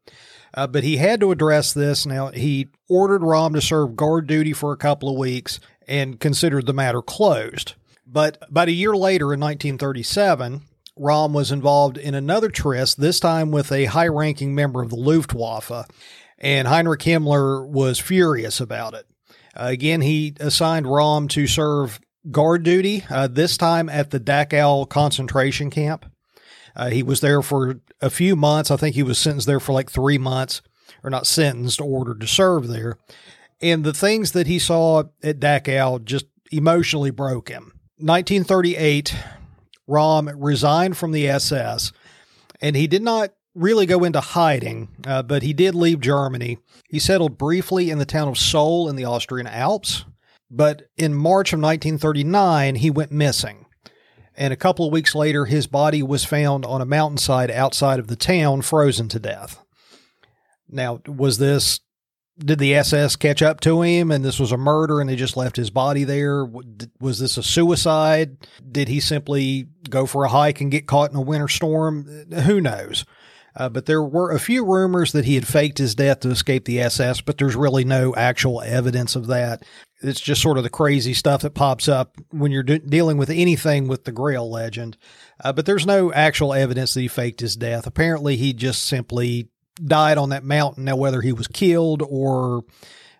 Uh, 0.52 0.66
but 0.66 0.82
he 0.82 0.96
had 0.96 1.20
to 1.20 1.30
address 1.30 1.72
this. 1.72 2.04
Now, 2.04 2.28
he 2.28 2.68
ordered 2.88 3.22
Rahn 3.22 3.52
to 3.52 3.60
serve 3.60 3.96
guard 3.96 4.26
duty 4.26 4.52
for 4.52 4.72
a 4.72 4.76
couple 4.76 5.08
of 5.08 5.16
weeks 5.16 5.60
and 5.90 6.20
considered 6.20 6.66
the 6.66 6.72
matter 6.72 7.02
closed. 7.02 7.74
But 8.06 8.38
about 8.42 8.68
a 8.68 8.72
year 8.72 8.96
later, 8.96 9.34
in 9.34 9.40
1937, 9.40 10.62
Rahn 10.96 11.32
was 11.32 11.50
involved 11.50 11.98
in 11.98 12.14
another 12.14 12.48
tryst, 12.48 13.00
this 13.00 13.20
time 13.20 13.50
with 13.50 13.72
a 13.72 13.86
high 13.86 14.08
ranking 14.08 14.54
member 14.54 14.82
of 14.82 14.90
the 14.90 14.96
Luftwaffe, 14.96 15.88
and 16.38 16.68
Heinrich 16.68 17.00
Himmler 17.00 17.66
was 17.66 17.98
furious 17.98 18.60
about 18.60 18.94
it. 18.94 19.06
Uh, 19.54 19.66
again, 19.66 20.00
he 20.00 20.34
assigned 20.38 20.86
Rahn 20.86 21.28
to 21.28 21.46
serve 21.46 22.00
guard 22.30 22.62
duty, 22.62 23.04
uh, 23.10 23.26
this 23.26 23.56
time 23.56 23.88
at 23.88 24.10
the 24.10 24.20
Dachau 24.20 24.88
concentration 24.88 25.70
camp. 25.70 26.06
Uh, 26.76 26.90
he 26.90 27.02
was 27.02 27.20
there 27.20 27.42
for 27.42 27.80
a 28.00 28.10
few 28.10 28.36
months. 28.36 28.70
I 28.70 28.76
think 28.76 28.94
he 28.94 29.02
was 29.02 29.18
sentenced 29.18 29.46
there 29.46 29.60
for 29.60 29.72
like 29.72 29.90
three 29.90 30.18
months, 30.18 30.62
or 31.02 31.10
not 31.10 31.26
sentenced, 31.26 31.80
ordered 31.80 32.20
to 32.20 32.26
serve 32.26 32.68
there. 32.68 32.96
And 33.62 33.84
the 33.84 33.92
things 33.92 34.32
that 34.32 34.46
he 34.46 34.58
saw 34.58 35.04
at 35.22 35.40
Dachau 35.40 36.04
just 36.04 36.26
emotionally 36.50 37.10
broke 37.10 37.48
him. 37.48 37.72
1938, 37.98 39.14
Rahn 39.86 40.26
resigned 40.38 40.96
from 40.96 41.12
the 41.12 41.28
SS, 41.28 41.92
and 42.60 42.74
he 42.74 42.86
did 42.86 43.02
not 43.02 43.30
really 43.54 43.84
go 43.84 44.04
into 44.04 44.20
hiding, 44.20 44.88
uh, 45.06 45.22
but 45.22 45.42
he 45.42 45.52
did 45.52 45.74
leave 45.74 46.00
Germany. 46.00 46.58
He 46.88 46.98
settled 46.98 47.36
briefly 47.36 47.90
in 47.90 47.98
the 47.98 48.06
town 48.06 48.28
of 48.28 48.34
Söll 48.34 48.88
in 48.88 48.96
the 48.96 49.04
Austrian 49.04 49.46
Alps. 49.46 50.04
But 50.50 50.82
in 50.96 51.14
March 51.14 51.52
of 51.52 51.60
1939, 51.60 52.76
he 52.76 52.90
went 52.90 53.12
missing. 53.12 53.66
And 54.36 54.52
a 54.52 54.56
couple 54.56 54.86
of 54.86 54.92
weeks 54.92 55.14
later, 55.14 55.44
his 55.44 55.66
body 55.66 56.02
was 56.02 56.24
found 56.24 56.64
on 56.64 56.80
a 56.80 56.86
mountainside 56.86 57.50
outside 57.50 57.98
of 57.98 58.08
the 58.08 58.16
town, 58.16 58.62
frozen 58.62 59.08
to 59.10 59.20
death. 59.20 59.62
Now, 60.68 61.00
was 61.06 61.38
this 61.38 61.80
did 62.44 62.58
the 62.58 62.74
SS 62.74 63.16
catch 63.16 63.42
up 63.42 63.60
to 63.60 63.82
him 63.82 64.10
and 64.10 64.24
this 64.24 64.40
was 64.40 64.52
a 64.52 64.56
murder 64.56 65.00
and 65.00 65.08
they 65.08 65.16
just 65.16 65.36
left 65.36 65.56
his 65.56 65.70
body 65.70 66.04
there? 66.04 66.46
Was 67.00 67.18
this 67.18 67.36
a 67.36 67.42
suicide? 67.42 68.36
Did 68.70 68.88
he 68.88 69.00
simply 69.00 69.68
go 69.88 70.06
for 70.06 70.24
a 70.24 70.28
hike 70.28 70.60
and 70.60 70.70
get 70.70 70.86
caught 70.86 71.10
in 71.10 71.16
a 71.16 71.20
winter 71.20 71.48
storm? 71.48 72.04
Who 72.44 72.60
knows? 72.60 73.04
Uh, 73.56 73.68
but 73.68 73.86
there 73.86 74.02
were 74.02 74.30
a 74.30 74.40
few 74.40 74.64
rumors 74.64 75.12
that 75.12 75.24
he 75.24 75.34
had 75.34 75.46
faked 75.46 75.78
his 75.78 75.94
death 75.94 76.20
to 76.20 76.30
escape 76.30 76.64
the 76.64 76.80
SS, 76.80 77.20
but 77.20 77.36
there's 77.38 77.56
really 77.56 77.84
no 77.84 78.14
actual 78.14 78.62
evidence 78.62 79.16
of 79.16 79.26
that. 79.26 79.64
It's 80.02 80.20
just 80.20 80.40
sort 80.40 80.56
of 80.56 80.62
the 80.62 80.70
crazy 80.70 81.14
stuff 81.14 81.42
that 81.42 81.54
pops 81.54 81.88
up 81.88 82.16
when 82.30 82.52
you're 82.52 82.62
de- 82.62 82.78
dealing 82.78 83.18
with 83.18 83.28
anything 83.28 83.88
with 83.88 84.04
the 84.04 84.12
Grail 84.12 84.48
legend. 84.48 84.96
Uh, 85.42 85.52
but 85.52 85.66
there's 85.66 85.84
no 85.84 86.12
actual 86.12 86.54
evidence 86.54 86.94
that 86.94 87.00
he 87.00 87.08
faked 87.08 87.40
his 87.40 87.56
death. 87.56 87.86
Apparently, 87.86 88.36
he 88.36 88.52
just 88.52 88.84
simply 88.84 89.48
died 89.84 90.18
on 90.18 90.30
that 90.30 90.44
mountain. 90.44 90.84
Now, 90.84 90.96
whether 90.96 91.20
he 91.20 91.32
was 91.32 91.48
killed 91.48 92.02
or 92.08 92.64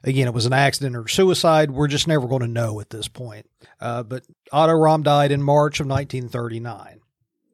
again, 0.05 0.27
it 0.27 0.35
was 0.35 0.47
an 0.47 0.53
accident 0.53 0.97
or 0.97 1.09
suicide, 1.09 1.71
we're 1.71 1.89
just 1.89 2.09
never 2.09 2.27
going 2.27 2.43
to 2.43 2.49
know 2.49 2.81
at 2.81 2.91
this 2.91 3.09
point. 3.09 3.47
Uh, 3.81 4.03
but 4.03 4.25
Otto 4.53 4.73
Rahn 4.73 5.03
died 5.03 5.33
in 5.33 5.43
March 5.43 5.81
of 5.81 5.87
1939. 5.87 7.01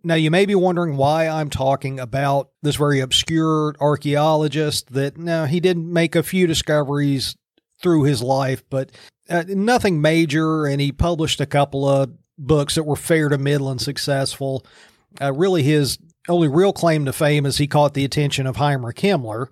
Now, 0.05 0.14
you 0.14 0.31
may 0.31 0.47
be 0.47 0.55
wondering 0.55 0.97
why 0.97 1.27
I'm 1.27 1.51
talking 1.51 1.99
about 1.99 2.51
this 2.62 2.77
very 2.77 3.01
obscure 3.01 3.75
archaeologist 3.81 4.92
that, 4.92 5.16
now, 5.16 5.47
he 5.47 5.59
did 5.59 5.77
make 5.77 6.14
a 6.14 6.23
few 6.23 6.47
discoveries 6.47 7.37
through 7.83 8.05
his 8.05 8.23
life, 8.23 8.62
but 8.71 8.92
uh, 9.29 9.45
nothing 9.49 10.01
major, 10.01 10.64
and 10.64 10.81
he 10.81 10.92
published 10.92 11.40
a 11.40 11.47
couple 11.47 11.88
of 11.88 12.12
books 12.38 12.77
that 12.77 12.85
were 12.85 12.97
fair 12.97 13.29
to 13.29 13.38
middle 13.38 13.69
and 13.69 13.81
successful. 13.81 14.64
Uh, 15.21 15.33
really, 15.33 15.64
his 15.64 15.99
only 16.28 16.48
real 16.48 16.72
claim 16.72 17.04
to 17.04 17.12
fame 17.12 17.46
is 17.46 17.58
he 17.58 17.66
caught 17.66 17.94
the 17.94 18.04
attention 18.04 18.46
of 18.46 18.56
Heinrich 18.56 18.96
Himmler, 18.96 19.48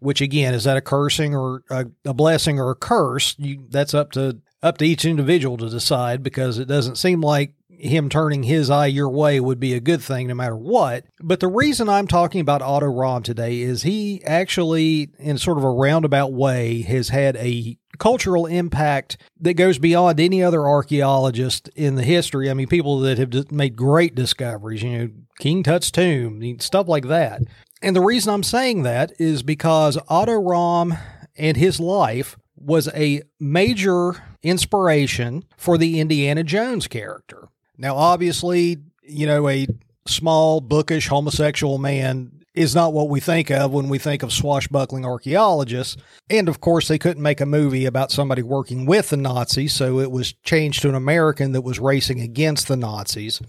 which 0.00 0.20
again 0.20 0.54
is 0.54 0.64
that 0.64 0.76
a 0.76 0.80
cursing 0.80 1.34
or 1.34 1.62
a, 1.70 1.86
a 2.04 2.14
blessing 2.14 2.58
or 2.58 2.70
a 2.70 2.74
curse? 2.74 3.34
You, 3.38 3.64
that's 3.68 3.94
up 3.94 4.12
to 4.12 4.38
up 4.62 4.78
to 4.78 4.84
each 4.84 5.04
individual 5.04 5.56
to 5.56 5.68
decide 5.68 6.22
because 6.22 6.58
it 6.58 6.68
doesn't 6.68 6.96
seem 6.96 7.20
like 7.20 7.52
him 7.82 8.08
turning 8.08 8.44
his 8.44 8.70
eye 8.70 8.86
your 8.86 9.10
way 9.10 9.40
would 9.40 9.58
be 9.58 9.74
a 9.74 9.80
good 9.80 10.00
thing 10.00 10.28
no 10.28 10.34
matter 10.34 10.56
what. 10.56 11.04
But 11.20 11.40
the 11.40 11.48
reason 11.48 11.88
I'm 11.88 12.06
talking 12.06 12.40
about 12.40 12.62
Otto 12.62 12.86
Rahn 12.86 13.22
today 13.22 13.60
is 13.60 13.82
he 13.82 14.22
actually, 14.24 15.10
in 15.18 15.36
sort 15.36 15.58
of 15.58 15.64
a 15.64 15.70
roundabout 15.70 16.32
way, 16.32 16.82
has 16.82 17.08
had 17.08 17.36
a 17.36 17.76
cultural 17.98 18.46
impact 18.46 19.16
that 19.40 19.54
goes 19.54 19.78
beyond 19.78 20.20
any 20.20 20.42
other 20.42 20.66
archaeologist 20.66 21.68
in 21.74 21.96
the 21.96 22.04
history. 22.04 22.48
I 22.48 22.54
mean, 22.54 22.68
people 22.68 23.00
that 23.00 23.18
have 23.18 23.50
made 23.50 23.76
great 23.76 24.14
discoveries, 24.14 24.82
you 24.82 24.98
know, 24.98 25.10
King 25.40 25.62
Tut's 25.62 25.90
tomb, 25.90 26.58
stuff 26.60 26.86
like 26.86 27.08
that. 27.08 27.42
And 27.82 27.96
the 27.96 28.00
reason 28.00 28.32
I'm 28.32 28.44
saying 28.44 28.84
that 28.84 29.12
is 29.18 29.42
because 29.42 29.98
Otto 30.08 30.34
Rahn 30.34 30.98
and 31.36 31.56
his 31.56 31.80
life 31.80 32.36
was 32.54 32.86
a 32.94 33.22
major 33.40 34.22
inspiration 34.42 35.44
for 35.56 35.76
the 35.76 35.98
Indiana 35.98 36.44
Jones 36.44 36.86
character. 36.86 37.48
Now, 37.78 37.96
obviously, 37.96 38.78
you 39.02 39.26
know, 39.26 39.48
a 39.48 39.66
small, 40.06 40.60
bookish 40.60 41.08
homosexual 41.08 41.78
man 41.78 42.42
is 42.54 42.74
not 42.74 42.92
what 42.92 43.08
we 43.08 43.18
think 43.18 43.50
of 43.50 43.72
when 43.72 43.88
we 43.88 43.98
think 43.98 44.22
of 44.22 44.32
swashbuckling 44.32 45.06
archaeologists. 45.06 45.96
And 46.28 46.48
of 46.48 46.60
course, 46.60 46.88
they 46.88 46.98
couldn't 46.98 47.22
make 47.22 47.40
a 47.40 47.46
movie 47.46 47.86
about 47.86 48.12
somebody 48.12 48.42
working 48.42 48.84
with 48.84 49.08
the 49.08 49.16
Nazis, 49.16 49.72
so 49.72 50.00
it 50.00 50.10
was 50.10 50.34
changed 50.44 50.82
to 50.82 50.88
an 50.90 50.94
American 50.94 51.52
that 51.52 51.62
was 51.62 51.78
racing 51.78 52.20
against 52.20 52.68
the 52.68 52.76
Nazis. 52.76 53.40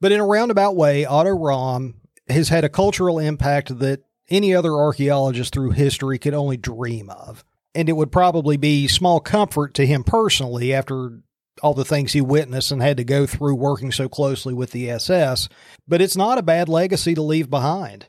But 0.00 0.12
in 0.12 0.20
a 0.20 0.26
roundabout 0.26 0.74
way, 0.74 1.04
Otto 1.04 1.30
Rahn 1.30 1.94
has 2.28 2.48
had 2.48 2.64
a 2.64 2.68
cultural 2.68 3.18
impact 3.18 3.78
that 3.78 4.02
any 4.28 4.54
other 4.54 4.74
archaeologist 4.74 5.54
through 5.54 5.70
history 5.70 6.18
could 6.18 6.34
only 6.34 6.56
dream 6.56 7.10
of. 7.10 7.44
And 7.74 7.88
it 7.88 7.92
would 7.92 8.12
probably 8.12 8.56
be 8.56 8.88
small 8.88 9.20
comfort 9.20 9.74
to 9.74 9.86
him 9.86 10.02
personally 10.02 10.74
after 10.74 11.20
all 11.62 11.74
the 11.74 11.84
things 11.84 12.12
he 12.12 12.20
witnessed 12.20 12.70
and 12.72 12.82
had 12.82 12.96
to 12.96 13.04
go 13.04 13.26
through 13.26 13.54
working 13.54 13.92
so 13.92 14.08
closely 14.08 14.54
with 14.54 14.72
the 14.72 14.90
SS, 14.90 15.48
but 15.86 16.00
it's 16.00 16.16
not 16.16 16.38
a 16.38 16.42
bad 16.42 16.68
legacy 16.68 17.14
to 17.14 17.22
leave 17.22 17.50
behind. 17.50 18.06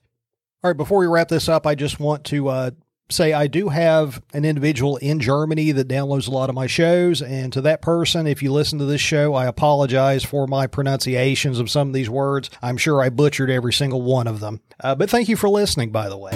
All 0.63 0.69
right, 0.69 0.77
before 0.77 0.99
we 0.99 1.07
wrap 1.07 1.29
this 1.29 1.47
up, 1.47 1.65
I 1.65 1.75
just 1.75 1.99
want 1.99 2.25
to 2.25 2.49
uh, 2.49 2.71
say 3.09 3.33
I 3.33 3.47
do 3.47 3.69
have 3.69 4.21
an 4.33 4.45
individual 4.45 4.97
in 4.97 5.19
Germany 5.19 5.71
that 5.71 5.87
downloads 5.87 6.27
a 6.27 6.31
lot 6.31 6.49
of 6.49 6.55
my 6.55 6.67
shows. 6.67 7.21
And 7.21 7.51
to 7.53 7.61
that 7.61 7.81
person, 7.81 8.27
if 8.27 8.43
you 8.43 8.51
listen 8.51 8.79
to 8.79 8.85
this 8.85 9.01
show, 9.01 9.33
I 9.33 9.45
apologize 9.45 10.23
for 10.23 10.47
my 10.47 10.67
pronunciations 10.67 11.59
of 11.59 11.69
some 11.69 11.87
of 11.87 11.93
these 11.93 12.09
words. 12.09 12.49
I'm 12.61 12.77
sure 12.77 13.01
I 13.01 13.09
butchered 13.09 13.49
every 13.49 13.73
single 13.73 14.01
one 14.01 14.27
of 14.27 14.39
them. 14.39 14.61
Uh, 14.79 14.95
but 14.95 15.09
thank 15.09 15.29
you 15.29 15.35
for 15.35 15.49
listening, 15.49 15.91
by 15.91 16.09
the 16.09 16.17
way. 16.17 16.31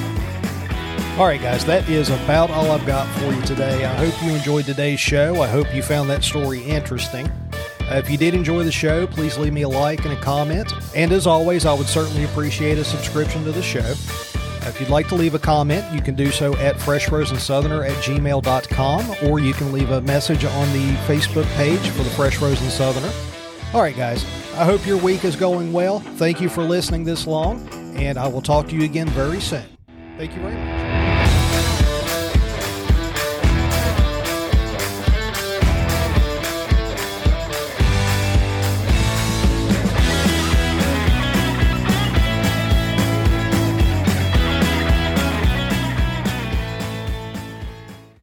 All 1.19 1.26
right, 1.28 1.39
guys, 1.39 1.63
that 1.65 1.88
is 1.88 2.10
about 2.10 2.49
all 2.49 2.71
I've 2.71 2.88
got 2.88 3.08
for 3.19 3.32
you 3.32 3.41
today. 3.43 3.86
I 3.86 3.93
hope 3.93 4.19
you 4.23 4.34
enjoyed 4.34 4.65
today's 4.65 4.99
show. 4.99 5.43
I 5.43 5.47
hope 5.47 5.71
you 5.73 5.84
found 5.84 6.10
that 6.10 6.23
story 6.23 6.63
interesting. 6.63 7.28
Uh, 7.82 8.02
if 8.04 8.10
you 8.10 8.17
did 8.17 8.34
enjoy 8.34 8.63
the 8.63 8.71
show, 8.71 9.06
please 9.06 9.38
leave 9.38 9.54
me 9.54 9.62
a 9.62 9.69
like 9.69 10.06
and 10.06 10.13
a 10.13 10.19
comment. 10.21 10.73
And 10.95 11.12
as 11.12 11.28
always, 11.28 11.67
I 11.67 11.73
would 11.73 11.86
certainly 11.86 12.23
appreciate 12.23 12.80
a 12.80 12.84
subscription 12.84 13.43
to 13.43 13.52
the 13.52 13.62
show. 13.62 13.82
Uh, 13.82 14.69
if 14.69 14.80
you'd 14.80 14.89
like 14.89 15.08
to 15.10 15.15
leave 15.15 15.36
a 15.36 15.39
comment, 15.39 15.86
you 15.93 16.02
can 16.02 16.15
do 16.15 16.32
so 16.32 16.56
at 16.56 16.78
freshfrozensoutherner 16.78 17.88
at 17.88 17.95
gmail.com 18.04 19.30
or 19.30 19.39
you 19.39 19.54
can 19.54 19.71
leave 19.71 19.91
a 19.91 20.02
message 20.02 20.43
on 20.45 20.73
the 20.73 20.95
Facebook 21.06 21.45
page 21.56 21.89
for 21.89 22.02
the 22.02 22.10
Fresh 22.10 22.38
Frozen 22.38 22.71
Southerner. 22.71 23.13
All 23.71 23.82
right, 23.82 23.95
guys, 23.95 24.26
I 24.56 24.65
hope 24.65 24.84
your 24.88 24.97
week 24.97 25.26
is 25.26 25.36
going 25.36 25.73
well. 25.73 25.99
Thank 25.99 26.41
you 26.41 26.49
for 26.49 26.63
listening 26.63 27.04
this 27.04 27.28
long, 27.28 27.69
and 27.97 28.17
I 28.17 28.28
will 28.28 28.41
talk 28.41 28.67
to 28.69 28.76
you 28.76 28.84
again 28.84 29.10
very 29.10 29.39
soon. 29.39 29.65
Thank 30.17 30.36
you 30.36 30.41
very 30.41 30.56
much. 30.56 30.92